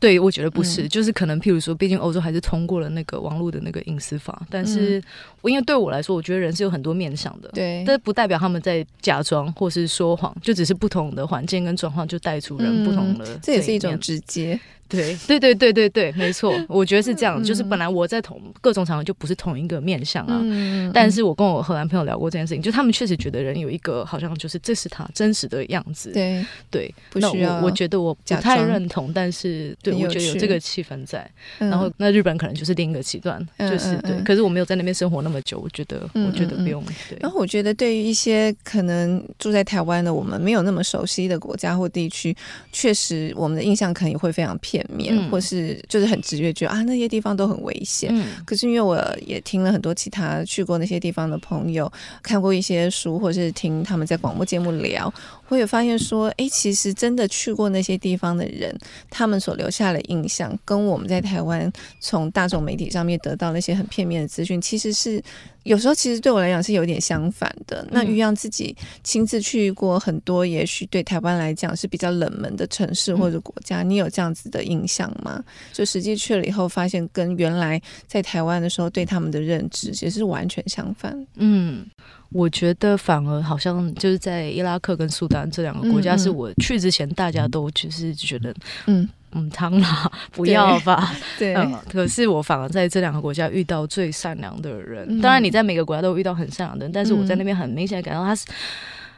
[0.00, 5.02] 对，我觉得不是，嗯、就是可能，譬如说，毕竟欧洲还是通过了那个网络的那个隐私法，但是，
[5.42, 14.58] 因为对我来说，我觉得人是有很多面向的，对，但不代表他们在假装或是说谎，就只是不同的环境跟状况就带出人不同的、嗯，这也是一种直接。
[14.88, 17.42] 对对对对对对，没错， 我觉得是这样。
[17.42, 26.10] 就是本来我在同各种场合就不是同一个面相啊，嗯、但是我跟我荷兰朋友聊过这件事情，就他们确实觉得人有一个好像就是这是他真实的样子。
[26.12, 31.28] 对对，不需要我我觉得我不太认同，但是对我觉得有这个气氛在。
[31.58, 34.20] 嗯、然后那日本可能就是另一个极端，嗯、就是对。
[34.22, 36.82] 可是我没有在那边生活那么久，我觉得我觉得不用。
[37.08, 37.18] 对。
[37.20, 42.34] 然后我觉得对于一些可能住在台湾的我们没有那么熟悉的国家或地区，
[42.72, 48.10] 确实我们的印象可能也会非常片面，嗯、或是就是很直觉觉得啊那些地方都很危险。
[48.12, 51.90] 嗯、可是因为我也听了很多其他去过那些地方的朋友，
[52.22, 55.12] 看过一些书，或是听他们在广播节目聊，
[55.48, 58.76] 我也发现说，哎，其实真的去过那些地方的人，
[59.10, 65.22] 他们所留下的印象，跟我们在台湾从大众媒体上面得到那些很片面的资讯，其实是。
[65.68, 67.86] 有时候其实对我来讲是有点相反的。
[67.90, 75.44] 那于洋自己亲自去过很多，也许对台湾来讲是比较冷门的城市或者国家，你有这样子的印象吗？
[75.72, 81.26] 就实际去了以后，发现跟原来在台湾的时候对他们的认知其实是完全相反。
[81.36, 81.86] 嗯，
[82.30, 88.54] 我觉得反而好像就是在伊拉克跟苏丹这两个国家，是我去之前大家都就是觉得
[88.86, 89.08] 嗯。
[89.32, 91.12] 嗯，汤啦，不要吧。
[91.38, 95.06] 对，对、嗯，可是我反而在这两个国家遇到最善良的人。
[95.08, 98.46] 嗯、当然，你在每个国家都遇到很善良的人，但是我在那边很明显感到他是，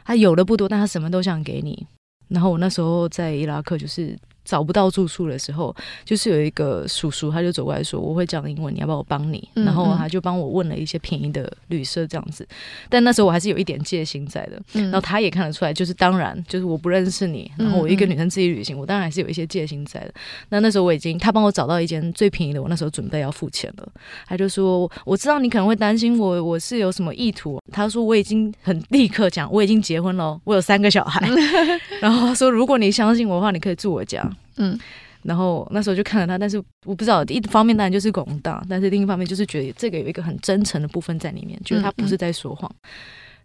[0.03, 1.87] 他有的不多，但他什么都想给你。
[2.27, 4.17] 然后我那时候在伊拉克就是。
[4.43, 12.47] 找不到住处的时候，就是有一个叔叔，他就走过来说：“我会讲英文，你要不要我帮你？”然后他就帮我问了一些便宜的旅社这样子。
[12.89, 14.61] 但那时候我还是有一点戒心在的。
[14.73, 20.13] 嗯、然后他也看得出来，就是当然，就是我不认识你，然后我一个女生自己旅行，我当然还是有一些戒心在的。
[20.49, 23.87] 那那时候我已经，他帮我找到一间最便宜的，我那时候准备要付钱了。
[24.27, 31.27] 他就说：“我知道你可能会担心我，我是有什么意图。”他说：“我已经很立刻讲，我已经结婚了，我有三个小孩。”
[32.01, 34.27] 然后他说：“如果你相信我的话，你可以住我家。”
[34.61, 34.79] 嗯，
[35.23, 42.71] 然后那时候就看了他，但是我不知道，一方面当然就是广大，但是另一方面就是觉得这个有一个很真诚的部分在里面，觉得他不是在说谎。
[42.73, 42.89] 嗯嗯，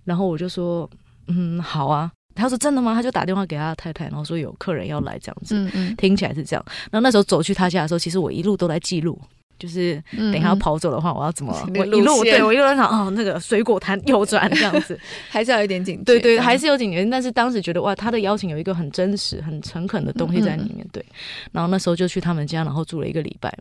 [0.04, 0.88] 然后我就说，
[1.28, 2.10] 嗯，好啊。
[2.34, 2.92] 他说真的吗？
[2.92, 5.56] 他就打电话给他太太，然后说有客人要来这样子。
[5.56, 6.62] 嗯嗯，听起来是这样。
[6.90, 9.18] 然后那时候走去他家的时候，其实我一路都在记录。
[9.58, 11.54] 就是等一下要跑走的话，我要怎么？
[11.68, 14.98] 嗯、我一路对我一路在想哦，那个水果摊右转这样子，
[15.30, 16.04] 还是要有一点警觉。
[16.04, 17.04] 对对，还是有警觉。
[17.06, 20.86] 但是当时觉得哇，他的邀请有一个很真实、很诚恳的东西在里面。
[20.92, 21.04] 对，
[21.52, 23.52] 然后那时候就去他们家，然后住了一个礼拜。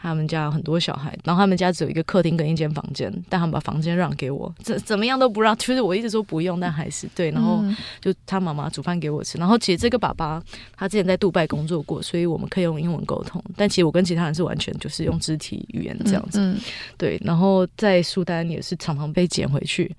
[0.00, 5.56] 他们家有很多小孩，然后他们家只有一个客厅跟一间房间，但他们把房间让给我，怎怎么样都不让。
[5.56, 7.30] 就是我一直说不用，但还是对。
[7.30, 7.62] 然后
[8.00, 9.38] 就他妈妈煮饭给我吃。
[9.38, 10.42] 然后其实这个爸爸
[10.76, 13.42] 他之前在杜拜工作过，所以我们可以用英文沟通。
[13.56, 16.24] 但其实我跟其他人是完全就是用肢体语言这样。
[16.34, 16.56] 嗯，
[16.96, 19.90] 对，然后在苏丹也是常常被捡回去。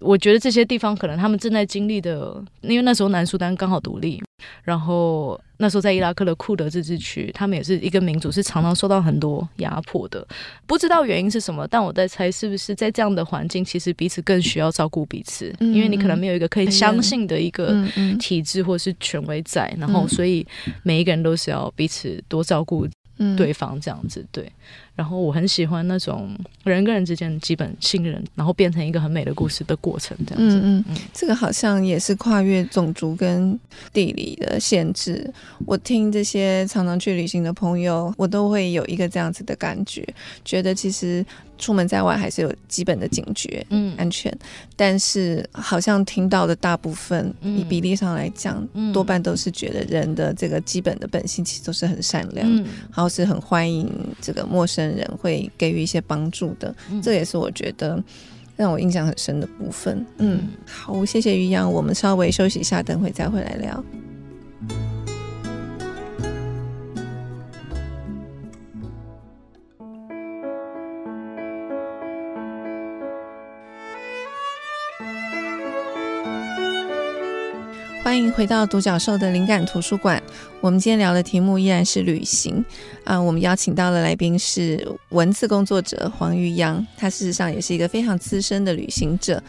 [0.00, 4.22] 我觉得这些地方可能他们正在经历的，因为那时候南苏丹刚好独立，
[4.62, 10.24] 然后那时候在伊拉克的库德自治区，他们也是一个民族，是常常受到很多压迫的。
[10.68, 17.84] 不知道原因是什么，但我在猜是不是在这样的环境，其实彼此更需要照顾彼此，嗯、因为你可能没有一个可以相信的一个
[18.20, 20.46] 体制或是权威在，然后所以
[20.84, 22.86] 每一个人都是要彼此多照顾
[23.36, 24.48] 对方这样子，对。
[24.98, 30.60] 然后我很喜欢那种人跟人之间的基本信任，然后变成一个很美的故事的过程，这样子。
[30.60, 33.56] 嗯嗯，这个好像也是跨越种族跟
[33.92, 35.32] 地理的限制。
[35.66, 40.04] 我听这些常常去旅行的朋友，我都会有一个这样子的感觉，
[40.44, 41.24] 觉得其实
[41.58, 44.36] 出门在外还是有基本的警觉，嗯，安全。
[44.74, 53.88] 但是好像听到的大部分，以比例上来讲，嗯，多半都是觉得人的这个基本的本性其实都是很善良，嗯，然后是很欢迎
[54.20, 58.02] 这个陌生人会给予一些帮助的，嗯，这也是我觉得
[58.56, 60.04] 让我印象很深的部分。
[60.18, 63.84] 嗯，好，谢谢于洋，我们稍微休息一下，等会再回来聊。
[78.02, 80.22] 欢迎回到独角兽的灵感图书馆。
[80.60, 82.64] 我们今天聊的题目依然是旅行
[83.04, 83.20] 啊。
[83.20, 89.42] 我们邀请到的来宾是文字工作者黄于洋，他事实上也是一个非常资深的旅行者。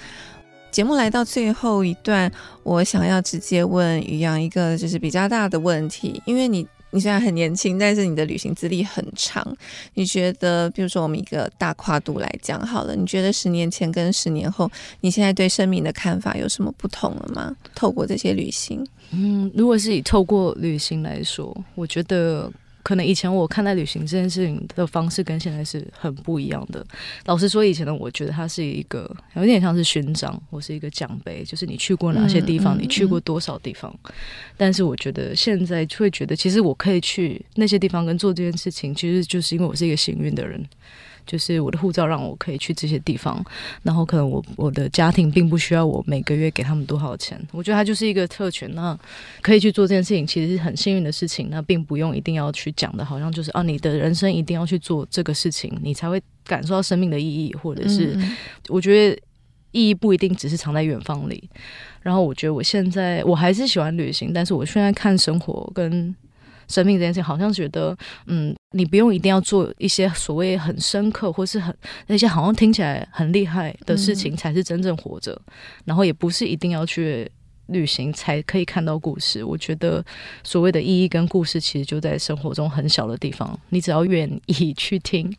[0.72, 2.32] 节目来到最后一段，
[2.64, 6.68] 我想要直接问于洋一个就是比较大的问题，因为你。
[6.92, 9.46] 你虽然很年轻，但是你的旅行资历很长。
[9.94, 14.70] 你觉得，比如说我们一个大跨度来讲好了，你觉得十年前跟十年后，
[15.02, 17.56] 你现在对生命的看法有什么不同了吗？
[17.76, 22.52] 透过这些旅行，嗯，如果是以透过旅行来说，我觉得。
[22.90, 26.84] 可能以前我看待旅行这件事情的方式跟现在是很不一样的。
[27.26, 33.96] 老实说，以前的，我觉得它是一个有点像是勋章，或是一个奖杯，就是你去过哪些地方，你去过多少地方。
[34.58, 40.60] 但是我觉得现在会觉得，其实我可以去那些地方跟做这件事情，其实就是因为我是一个幸运的人。
[41.30, 43.46] 就是我的护照让我可以去这些地方，
[43.84, 48.98] 然后可能我我的家庭并不需要我每个月给他们多少钱，我觉得它就是一个特权，那
[49.40, 58.18] 可以去做这件事情，其实是很幸运的事情，那并不用一定要去讲的，好像就是啊，你的人生一定要去做这个事情，你才会感受到生命的意义，或者是
[58.68, 59.22] 我觉得
[59.72, 61.48] 意义不一定只是藏在远方里。
[62.02, 66.16] 然后我觉得我现在我还是喜欢旅行，但是我现在看生活跟。
[66.70, 71.76] 生命这件事情，好像觉得，嗯，你不用一定要做一些所谓很深刻或是很
[72.08, 75.34] 那些好像听起来很厉害的事情，才是真正活着。
[75.34, 75.54] 嗯。
[75.86, 77.30] 然后也不是一定要去
[77.68, 79.44] 旅行才可以看到故事。
[79.44, 80.04] 我觉得
[80.44, 83.60] 所谓的意义跟故事，其实就在生活中很小的地方。
[83.70, 85.32] 你只要愿意去听，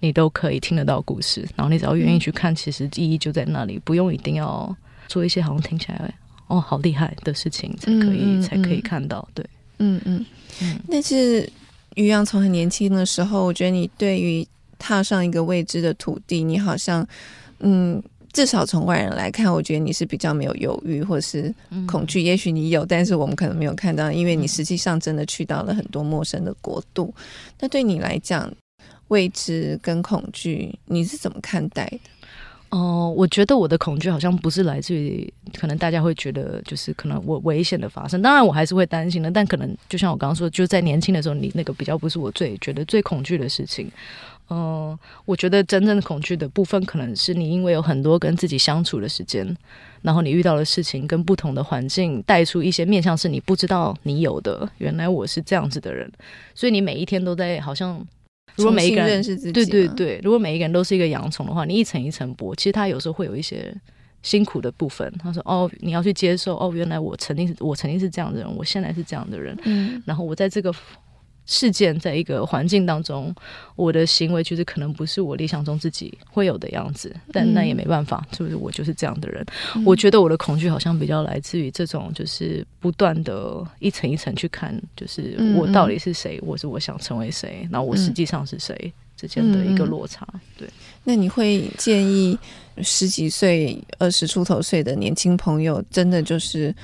[0.00, 1.46] 你都可以听得到故事。
[1.54, 4.74] 然后你只要愿意去看，其实意义就在那里，不用一定要
[5.06, 6.14] 做一些好像听起来
[6.48, 9.28] 哦好厉害的事情才可以，嗯嗯嗯，才可以看到。
[9.32, 9.46] 对，
[9.78, 10.24] 嗯嗯。
[10.62, 11.48] 嗯，但是
[11.96, 14.46] 于洋从很年轻的时候，我觉得你对于
[14.78, 17.06] 踏上一个未知的土地，你好像，
[17.60, 21.54] 嗯，至少从外人来看，我觉得你是比较没有犹豫或是
[21.86, 22.20] 恐惧。
[22.20, 27.14] 也许你有，但是我们可能没有看到，因为你实际上真的去到了很多陌生的国度。
[27.60, 28.50] 那对你来讲，
[29.08, 32.00] 未知跟恐惧，你是怎么看待的？
[32.70, 43.90] 哦，我觉得我的恐惧好像不是来自于，可能大家会觉得就是可能我危险的发生，当然我还是会担心的，但可能就像我刚刚说，就在年轻的时候，你那个比较不是我最觉得最恐惧的事情。
[44.48, 49.56] 嗯、我觉得真正恐惧的部分，可能是你因为有很多跟自己相处的时间，
[50.02, 56.10] 然后你遇到的事情跟不同的环境带出一些面向是你不知道你有的，原来我是这样子的人，
[56.54, 58.04] 所以你每一天都在好像。
[58.56, 63.74] 如果每一个人对对对，如果每一个人都是一个洋葱的话，你一层一层剥，其实他有时候会有一些
[64.22, 65.12] 辛苦的部分。
[65.18, 70.72] 他说：“哦，你要去接受哦，原来我曾经是我曾经是这样的人，我现在是这样的人。”嗯，然后我在这个。
[71.46, 73.34] 事件在一个环境当中，
[73.76, 78.56] 我的行为其实可能不是我理想中自己会有的样子，但那也没办法，是不是？
[78.56, 79.44] 我就是这样的人。
[79.76, 79.84] 嗯。
[79.84, 88.92] 我觉得我的恐惧好像比较来自于这种，就是不断的一层一层去看，就是我到底是谁，我是我想成为谁，然后我实际上是谁。
[89.18, 90.28] 之间的一个落差。
[90.34, 90.68] 嗯、对，
[91.04, 92.38] 那你会建议
[92.82, 96.74] 十几岁、二十出头岁的年轻朋友，真的就是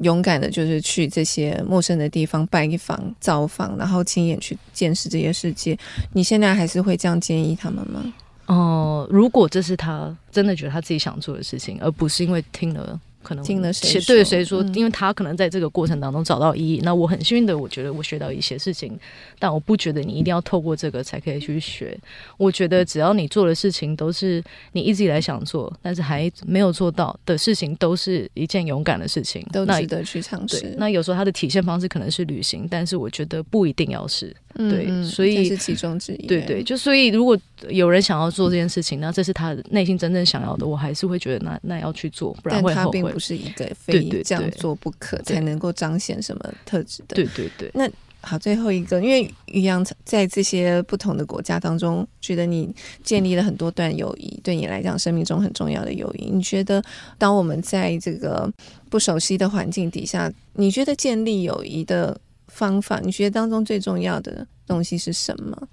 [0.00, 5.78] 勇敢的，就是去这些陌生的地方拜访、造访，然后亲眼去见识这些世界？
[6.12, 8.12] 你现在还是会这样建议他们吗？
[8.46, 13.00] 哦、如果这是他真的觉得他自己想做的事情，而不是因为听了。
[13.26, 16.78] 可能听了谁对谁说，因为他可能在这个过程当中找到意义。
[16.78, 18.96] 嗯、那我很幸运的，我觉得我学到一些事情，
[19.40, 21.98] 但我不觉得你一定要透过这个才可以去学。
[22.36, 30.72] 我觉得只要你做的事情都是你一直以来想做，但是还没有做到的事情，都是一件勇敢的事情，都值得去尝试。
[30.78, 34.32] 那有时候它的体现方式可能是旅行，但是我觉得不一定要是。
[34.56, 36.26] 对，嗯、所以这是其中之一。
[36.26, 37.38] 对对，就所以如果
[37.68, 42.74] 有人想要做这件事情，那这是他内心真正想要的，我还是会觉得那那要去做，不然会后悔。
[42.74, 47.16] 但他并不是一个非这样做不可才能够彰显什么特质的。
[47.16, 47.70] 对对对。
[47.74, 47.90] 那
[48.22, 56.30] 好，最后一个，因为于洋在这些不同的国家当中，觉得你建立了很多段友谊，对你来讲生命中很重要的友谊。
[56.30, 56.82] 你觉得
[57.18, 58.50] 当我们在这个
[58.88, 62.18] 不熟悉的环境底下，你觉得建立友谊的？
[62.48, 65.68] 方法，你觉得当中最重要的东西是什么？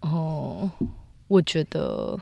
[0.00, 0.70] 哦，
[1.28, 2.18] 我觉得，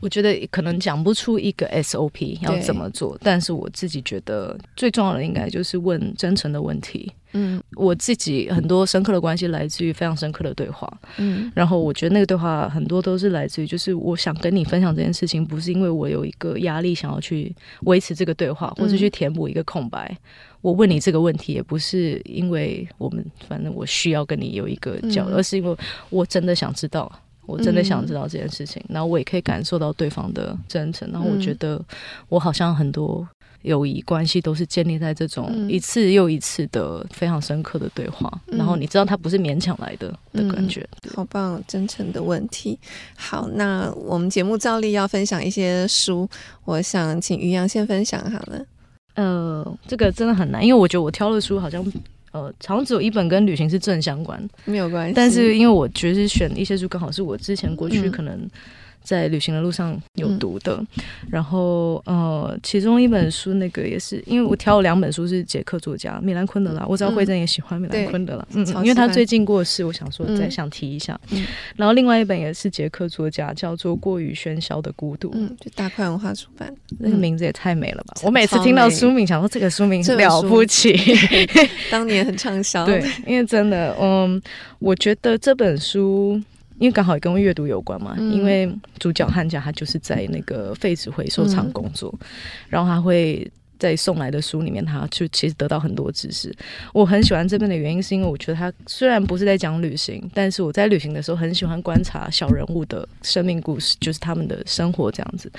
[0.00, 7.12] 我觉得可能讲不出一个 SOP 要怎么做，但是我自己觉得最重要的应该就是问真诚的问题。
[7.32, 10.90] 嗯，我自己很多深刻的关系来自于非常深刻的对话。
[11.18, 20.08] 嗯，然后我觉得那个对话很多都是来自于，就是我想跟你分享这件事情，不是因为我有一个压力想要去维持这个对话，或者去填补一个空白。
[20.10, 20.16] 嗯
[20.60, 25.76] 我问你这个问题，也不是因为我们，反正我需要跟你有一个交流，嗯、而是因为
[26.10, 27.10] 我真的想知道，
[27.46, 31.80] 我真的想知道这件事情，嗯、然后我也可以感受到对方的真诚，然后我觉得
[32.28, 33.26] 我好像很多
[33.62, 40.86] 友谊关系都是建立在这种一次又一次的非常深刻的对话，嗯、然后你知道他不是勉强来的的感觉。
[41.02, 42.78] 嗯、好棒，真诚的问题。
[43.16, 46.28] 好，那我们节目照例要分享一些书，
[46.64, 48.64] 我想请于洋先分享好了。
[49.16, 51.84] 呃，这个真的很难，因为我觉得我挑的书好像，
[52.32, 55.14] 呃，好像只有一本跟旅行是正相关，没有关系。
[55.14, 58.48] 但是因为我觉得选一些书，刚好是我之前过去可能。
[59.06, 71.16] 嗯在旅行的路上有读的，嗯、然后呃，其中一本书那个也是，因为我挑了两本书是捷克作家米兰昆德拉，我知道慧珍也喜欢米兰昆德拉，嗯，嗯，因为他最近过世，我想说再想提一下。
[71.30, 71.46] 嗯、
[71.76, 78.14] 然后另外一本也是捷克作家，叫做《过于喧嚣的孤独》，嗯，就大块文化出版，那个名字也太美了吧！
[78.24, 80.98] 我每次听到书名，想说这个书名了不起，
[81.92, 84.42] 当年很畅销， 对，因为真的，嗯，
[84.80, 86.42] 我觉得这本书。
[86.78, 92.26] 因为刚好也跟阅读有关嘛，嗯、因为主角汉家他就是在那个废纸回收厂工作，嗯、
[92.68, 96.54] 然后他会在送来的书里面，他就其实得到很多知识。
[96.94, 105.50] 我很喜欢这边的原因，是因为我觉得他虽然不是在讲旅行，但是我在旅行的时候很喜欢观察小人物的生命故事，就是他们的生活这样子。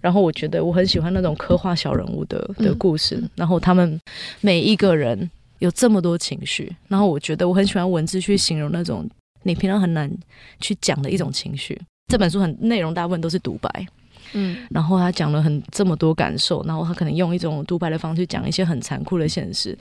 [0.00, 4.00] 然后我觉得我很喜欢那种刻画小人物的的故事，嗯、然后他们
[4.40, 9.08] 每一个人有这么多情绪，然后我觉得我很喜欢文字去形容那种。
[9.46, 10.10] 你平常很难
[10.60, 11.80] 去讲的一种情绪。
[12.08, 13.86] 这本书很内容大部分都是独白，
[14.32, 19.76] 嗯，然后他讲了很这么多感受，然后他可能用一种独白的方式讲一些很残酷的现实，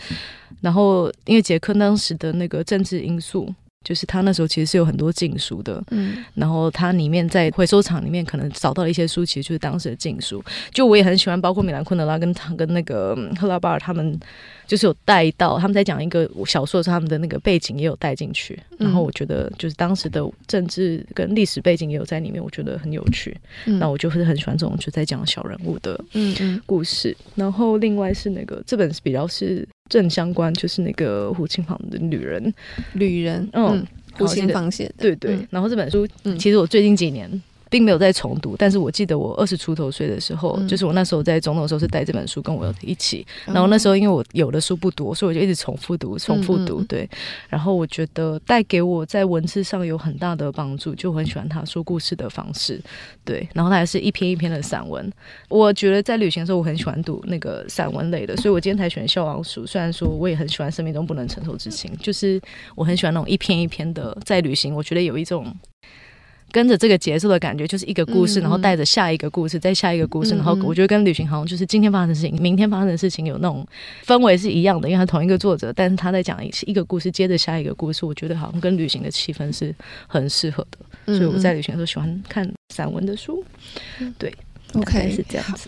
[0.62, 3.54] 然后因为杰克当时的那个政治因素。
[3.86, 10.44] 就是他那时候其实是有很多禁书的，嗯，然后他里面在回收厂里面可能找到了一些书，其实就是当时的禁书。
[10.72, 14.20] 就我也很喜欢，包括米兰昆德拉跟他跟那个赫拉巴尔他们，
[14.66, 18.60] 就是有带到他们在讲一个小说的时候，他们的那个背景也有带进去。
[18.80, 23.38] 然后我觉得就是当时的政治跟历史背景也有在里面，我觉得很有趣。
[23.66, 27.16] 嗯，那我就是很喜欢这种就在讲小人物的嗯嗯故事。
[27.36, 29.68] 然后另外是那个这本是比较是。
[29.90, 32.54] 正相关就是那个胡青坊的女人，
[32.94, 35.38] 女人，嗯，胡青坊写的，对对。
[35.50, 36.08] 然后这本书，
[36.40, 37.30] 其实我最近几年。
[37.76, 47.06] 并没有在重读，但是我记得我二十出头岁的时候，嗯、就是我那时候在总统的时候是带这本书跟我一起，然后那时候因为我有的书不多，所以我就一直重复读，重复读，对。
[47.50, 52.80] 然后我觉得带给我在文字上有很大的帮助，就很喜欢他说故事的方式，
[53.26, 53.46] 对。
[53.54, 55.12] 然后他还是一篇一篇的散文，
[55.50, 59.64] 我觉得在旅行的时候我很喜欢读那个散文类的，所以我今天才选《笑忘书》。
[59.68, 62.40] 虽然说我也很喜欢《生命中不能承受之轻》，就是
[62.74, 65.54] 我很喜欢那种一篇一篇的在旅行，我觉得有一种。
[66.56, 73.68] 跟着这个节奏的感觉，就是一个故事，嗯、然后带着下一个故事，再下一个故事，嗯、然后我觉得跟旅行好像就是今天发生的事情，明天发生的事情有那种
[74.06, 79.76] 氛围是一样的，因为他同一个作者，但是他在讲一个故事接着下一个故事，我觉得好像跟旅行的气氛是
[80.08, 80.78] 很适合的，
[81.08, 83.44] 嗯、所以我在旅行的时候喜欢看散文的书。
[84.18, 84.34] 对
[84.76, 85.68] ，OK 是这样子。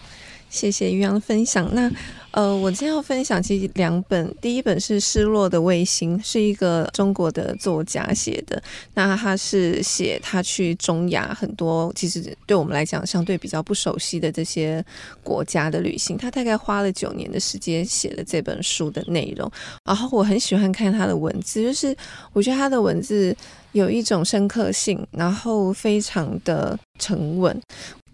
[0.50, 1.70] 谢谢于洋的分享。
[1.74, 1.92] 那
[2.32, 8.62] 呃，我今天要分享其实两本，第一本是《失落的卫星》，是一个中国的作家写的。
[8.94, 14.84] 那他是写他去中亚很多，其实对我们来讲相对比较不熟悉的这些
[15.24, 16.16] 国家的旅行。
[16.16, 19.52] 他大概花了九年的时间写了这本书的内容。
[19.84, 21.96] 然后我很喜欢看他的文字，就是
[22.34, 23.36] 我觉得他的文字
[23.72, 27.60] 有一种深刻性，然后非常的沉稳。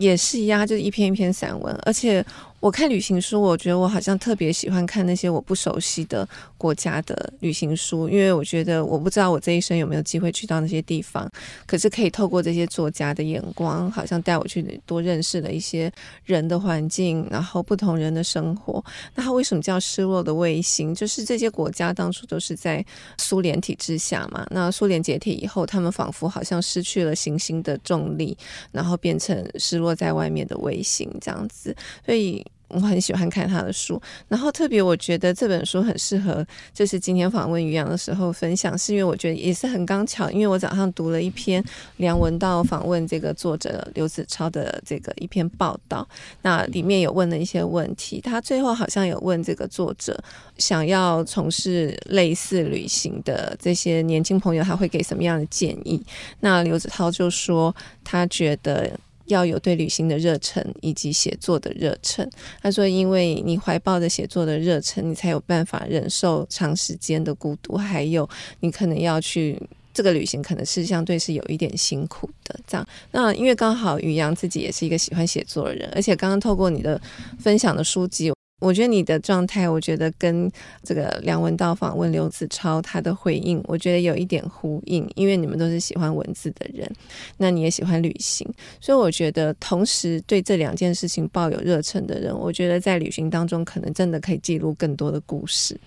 [0.03, 2.23] 也是一样，就是一篇一篇散文，而且。
[2.63, 6.25] 我看旅行书，我觉得我好像特别喜欢看那些我不熟悉的
[6.57, 11.29] 国家的旅行书，因为我觉得我不知道我这一生有没有机会去到那些地方，
[11.67, 15.91] 可是可以透过这些作家的眼光，好像带我去多认识了一些
[16.23, 18.81] 人的环境，然后不同人的生活。
[19.13, 20.95] 那它为什么叫失落的卫星？
[20.95, 22.81] 就是这些国家当初都是在
[23.17, 28.37] 苏联体制下嘛，那苏联解体以后，他们仿佛好像失去了行星的重力，
[28.71, 32.41] 然后变成失落在外面的卫星这样子，所以。
[32.73, 41.63] 我很喜欢看他的书，然后特别我觉得这本书很适合，就是今天访问于洋的时候分享，是因为我觉得也是很刚巧，因为我早上读了一篇
[41.97, 46.07] 梁文道访问这个作者刘子超的这个一篇报道，
[46.41, 50.17] 那里面有问了一些问题，他最后好像有问这个作者
[50.57, 56.03] 想要从事类似旅行的这些年轻朋友，他会给什么样的建议？
[56.39, 58.99] 那刘子超就说他觉得。
[59.33, 62.29] 要有对旅行的热忱以及写作的热忱。
[62.61, 68.29] 他说：“因为你怀抱着写作的热忱，你才有办法忍受长时间的孤独，还有
[68.61, 69.61] 你可能要去
[69.93, 72.57] 这个旅行，可能是相对是有一点辛苦的。
[72.67, 77.01] 这样，那因为刚好于洋自己也是一个喜欢写作的人，而且刚刚透过你的
[77.39, 80.49] 分享的书籍。”我觉得你的状态，我觉得跟
[80.83, 86.89] 这个梁文道访问刘子超他的回应，我觉得有一点呼应，因为你们都是喜欢文字的人，
[87.37, 88.47] 那你也喜欢旅行，
[88.79, 95.77] 所以我觉得同时对这两件事情抱有热忱的人，我觉得在旅行当中可能真的可以记录更多的故事。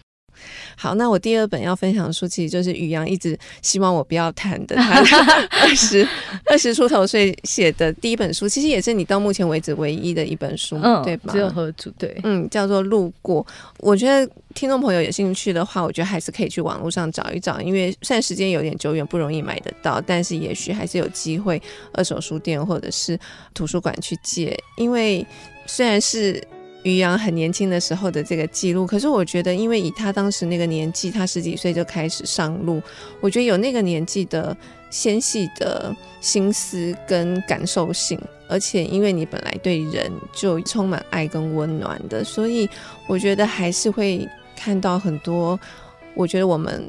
[0.76, 5.00] 好，那我第二本要分享的书，其实就是于洋一直希望我不要谈的，他
[5.62, 6.06] 二十
[6.46, 11.32] 二十出头岁写的第一本书，其实也是你到目前为止唯一的一本书，嗯、对吧？
[11.32, 13.44] 只有合组，对，嗯，叫做《路过》。
[13.78, 21.60] 我觉得听众朋友有兴趣的话，我觉得还是可以去网络上找一找，因为虽然时间有点久远，不容易买得到，但是也许还是有机会
[21.92, 23.18] 二手书店或者是
[23.54, 25.26] 图书馆去借，因为
[25.66, 26.42] 虽然是。
[26.86, 32.80] 于洋很年轻的时候的这个记录，可是我觉得，因为以他当时那个年纪，他十几岁就开始上路，
[33.20, 34.56] 我觉得有那个年纪的
[34.88, 38.16] 纤细的心思跟感受性，
[38.48, 42.68] 而且因为你本来对人就充满爱跟温暖的，所以
[43.08, 45.58] 我觉得还是会看到很多，
[46.14, 46.84] 我觉得我们。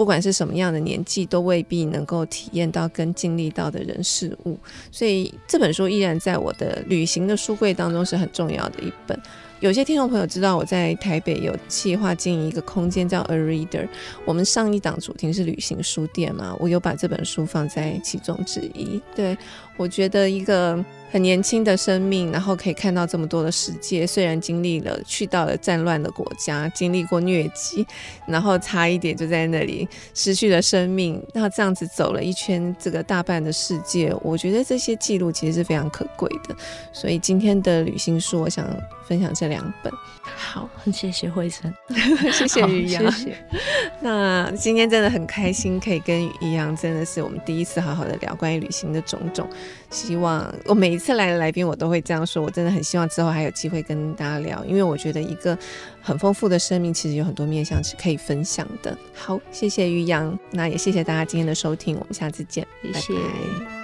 [0.00, 4.58] 不管是什么样的年纪，都未必能够体验到跟经历到的人事物，
[4.90, 9.20] 所以这本书依然在我的旅行的书柜当中是很重要的一本。
[9.60, 13.86] 有些听众朋友知道我在台北有计划经营一个空间叫 A Reader，
[14.24, 18.98] 我们上一档主题是旅行书店嘛，我有把这本书放在其中之一。
[19.14, 19.36] 对，
[19.76, 20.82] 我觉得一个。
[21.10, 24.06] 很年轻的生命，然后可以看到这么多的世界。
[24.06, 27.84] 虽然经历了去到了战乱的国家，经历过疟疾，
[28.26, 31.20] 然后差一点就在那里失去了生命。
[31.34, 36.54] 那这样子走了一圈这个大半的世界，我觉得这些记录其实是非常可贵的。
[36.92, 38.64] 所以今天的旅行书，我想
[39.10, 39.92] 分享这两本。
[40.22, 41.72] 好，很谢谢惠生，
[42.32, 43.36] 谢谢于洋，谢谢。
[44.00, 49.50] 那今天真的很开心，可以跟于洋真的是我们第一次好好的聊关于旅行的种种。
[49.90, 52.40] 希望我每一次来的来宾，我都会这样说。
[52.40, 55.58] 我真的很希望之后还有机会跟大家聊，因为我觉得一个
[56.00, 58.96] 很丰富的生命，其实有很多面向是可以分享的。
[59.12, 63.14] 好，谢谢于洋，那也谢谢大家今天的收听，我们下次见，谢谢。
[63.14, 63.79] 拜拜。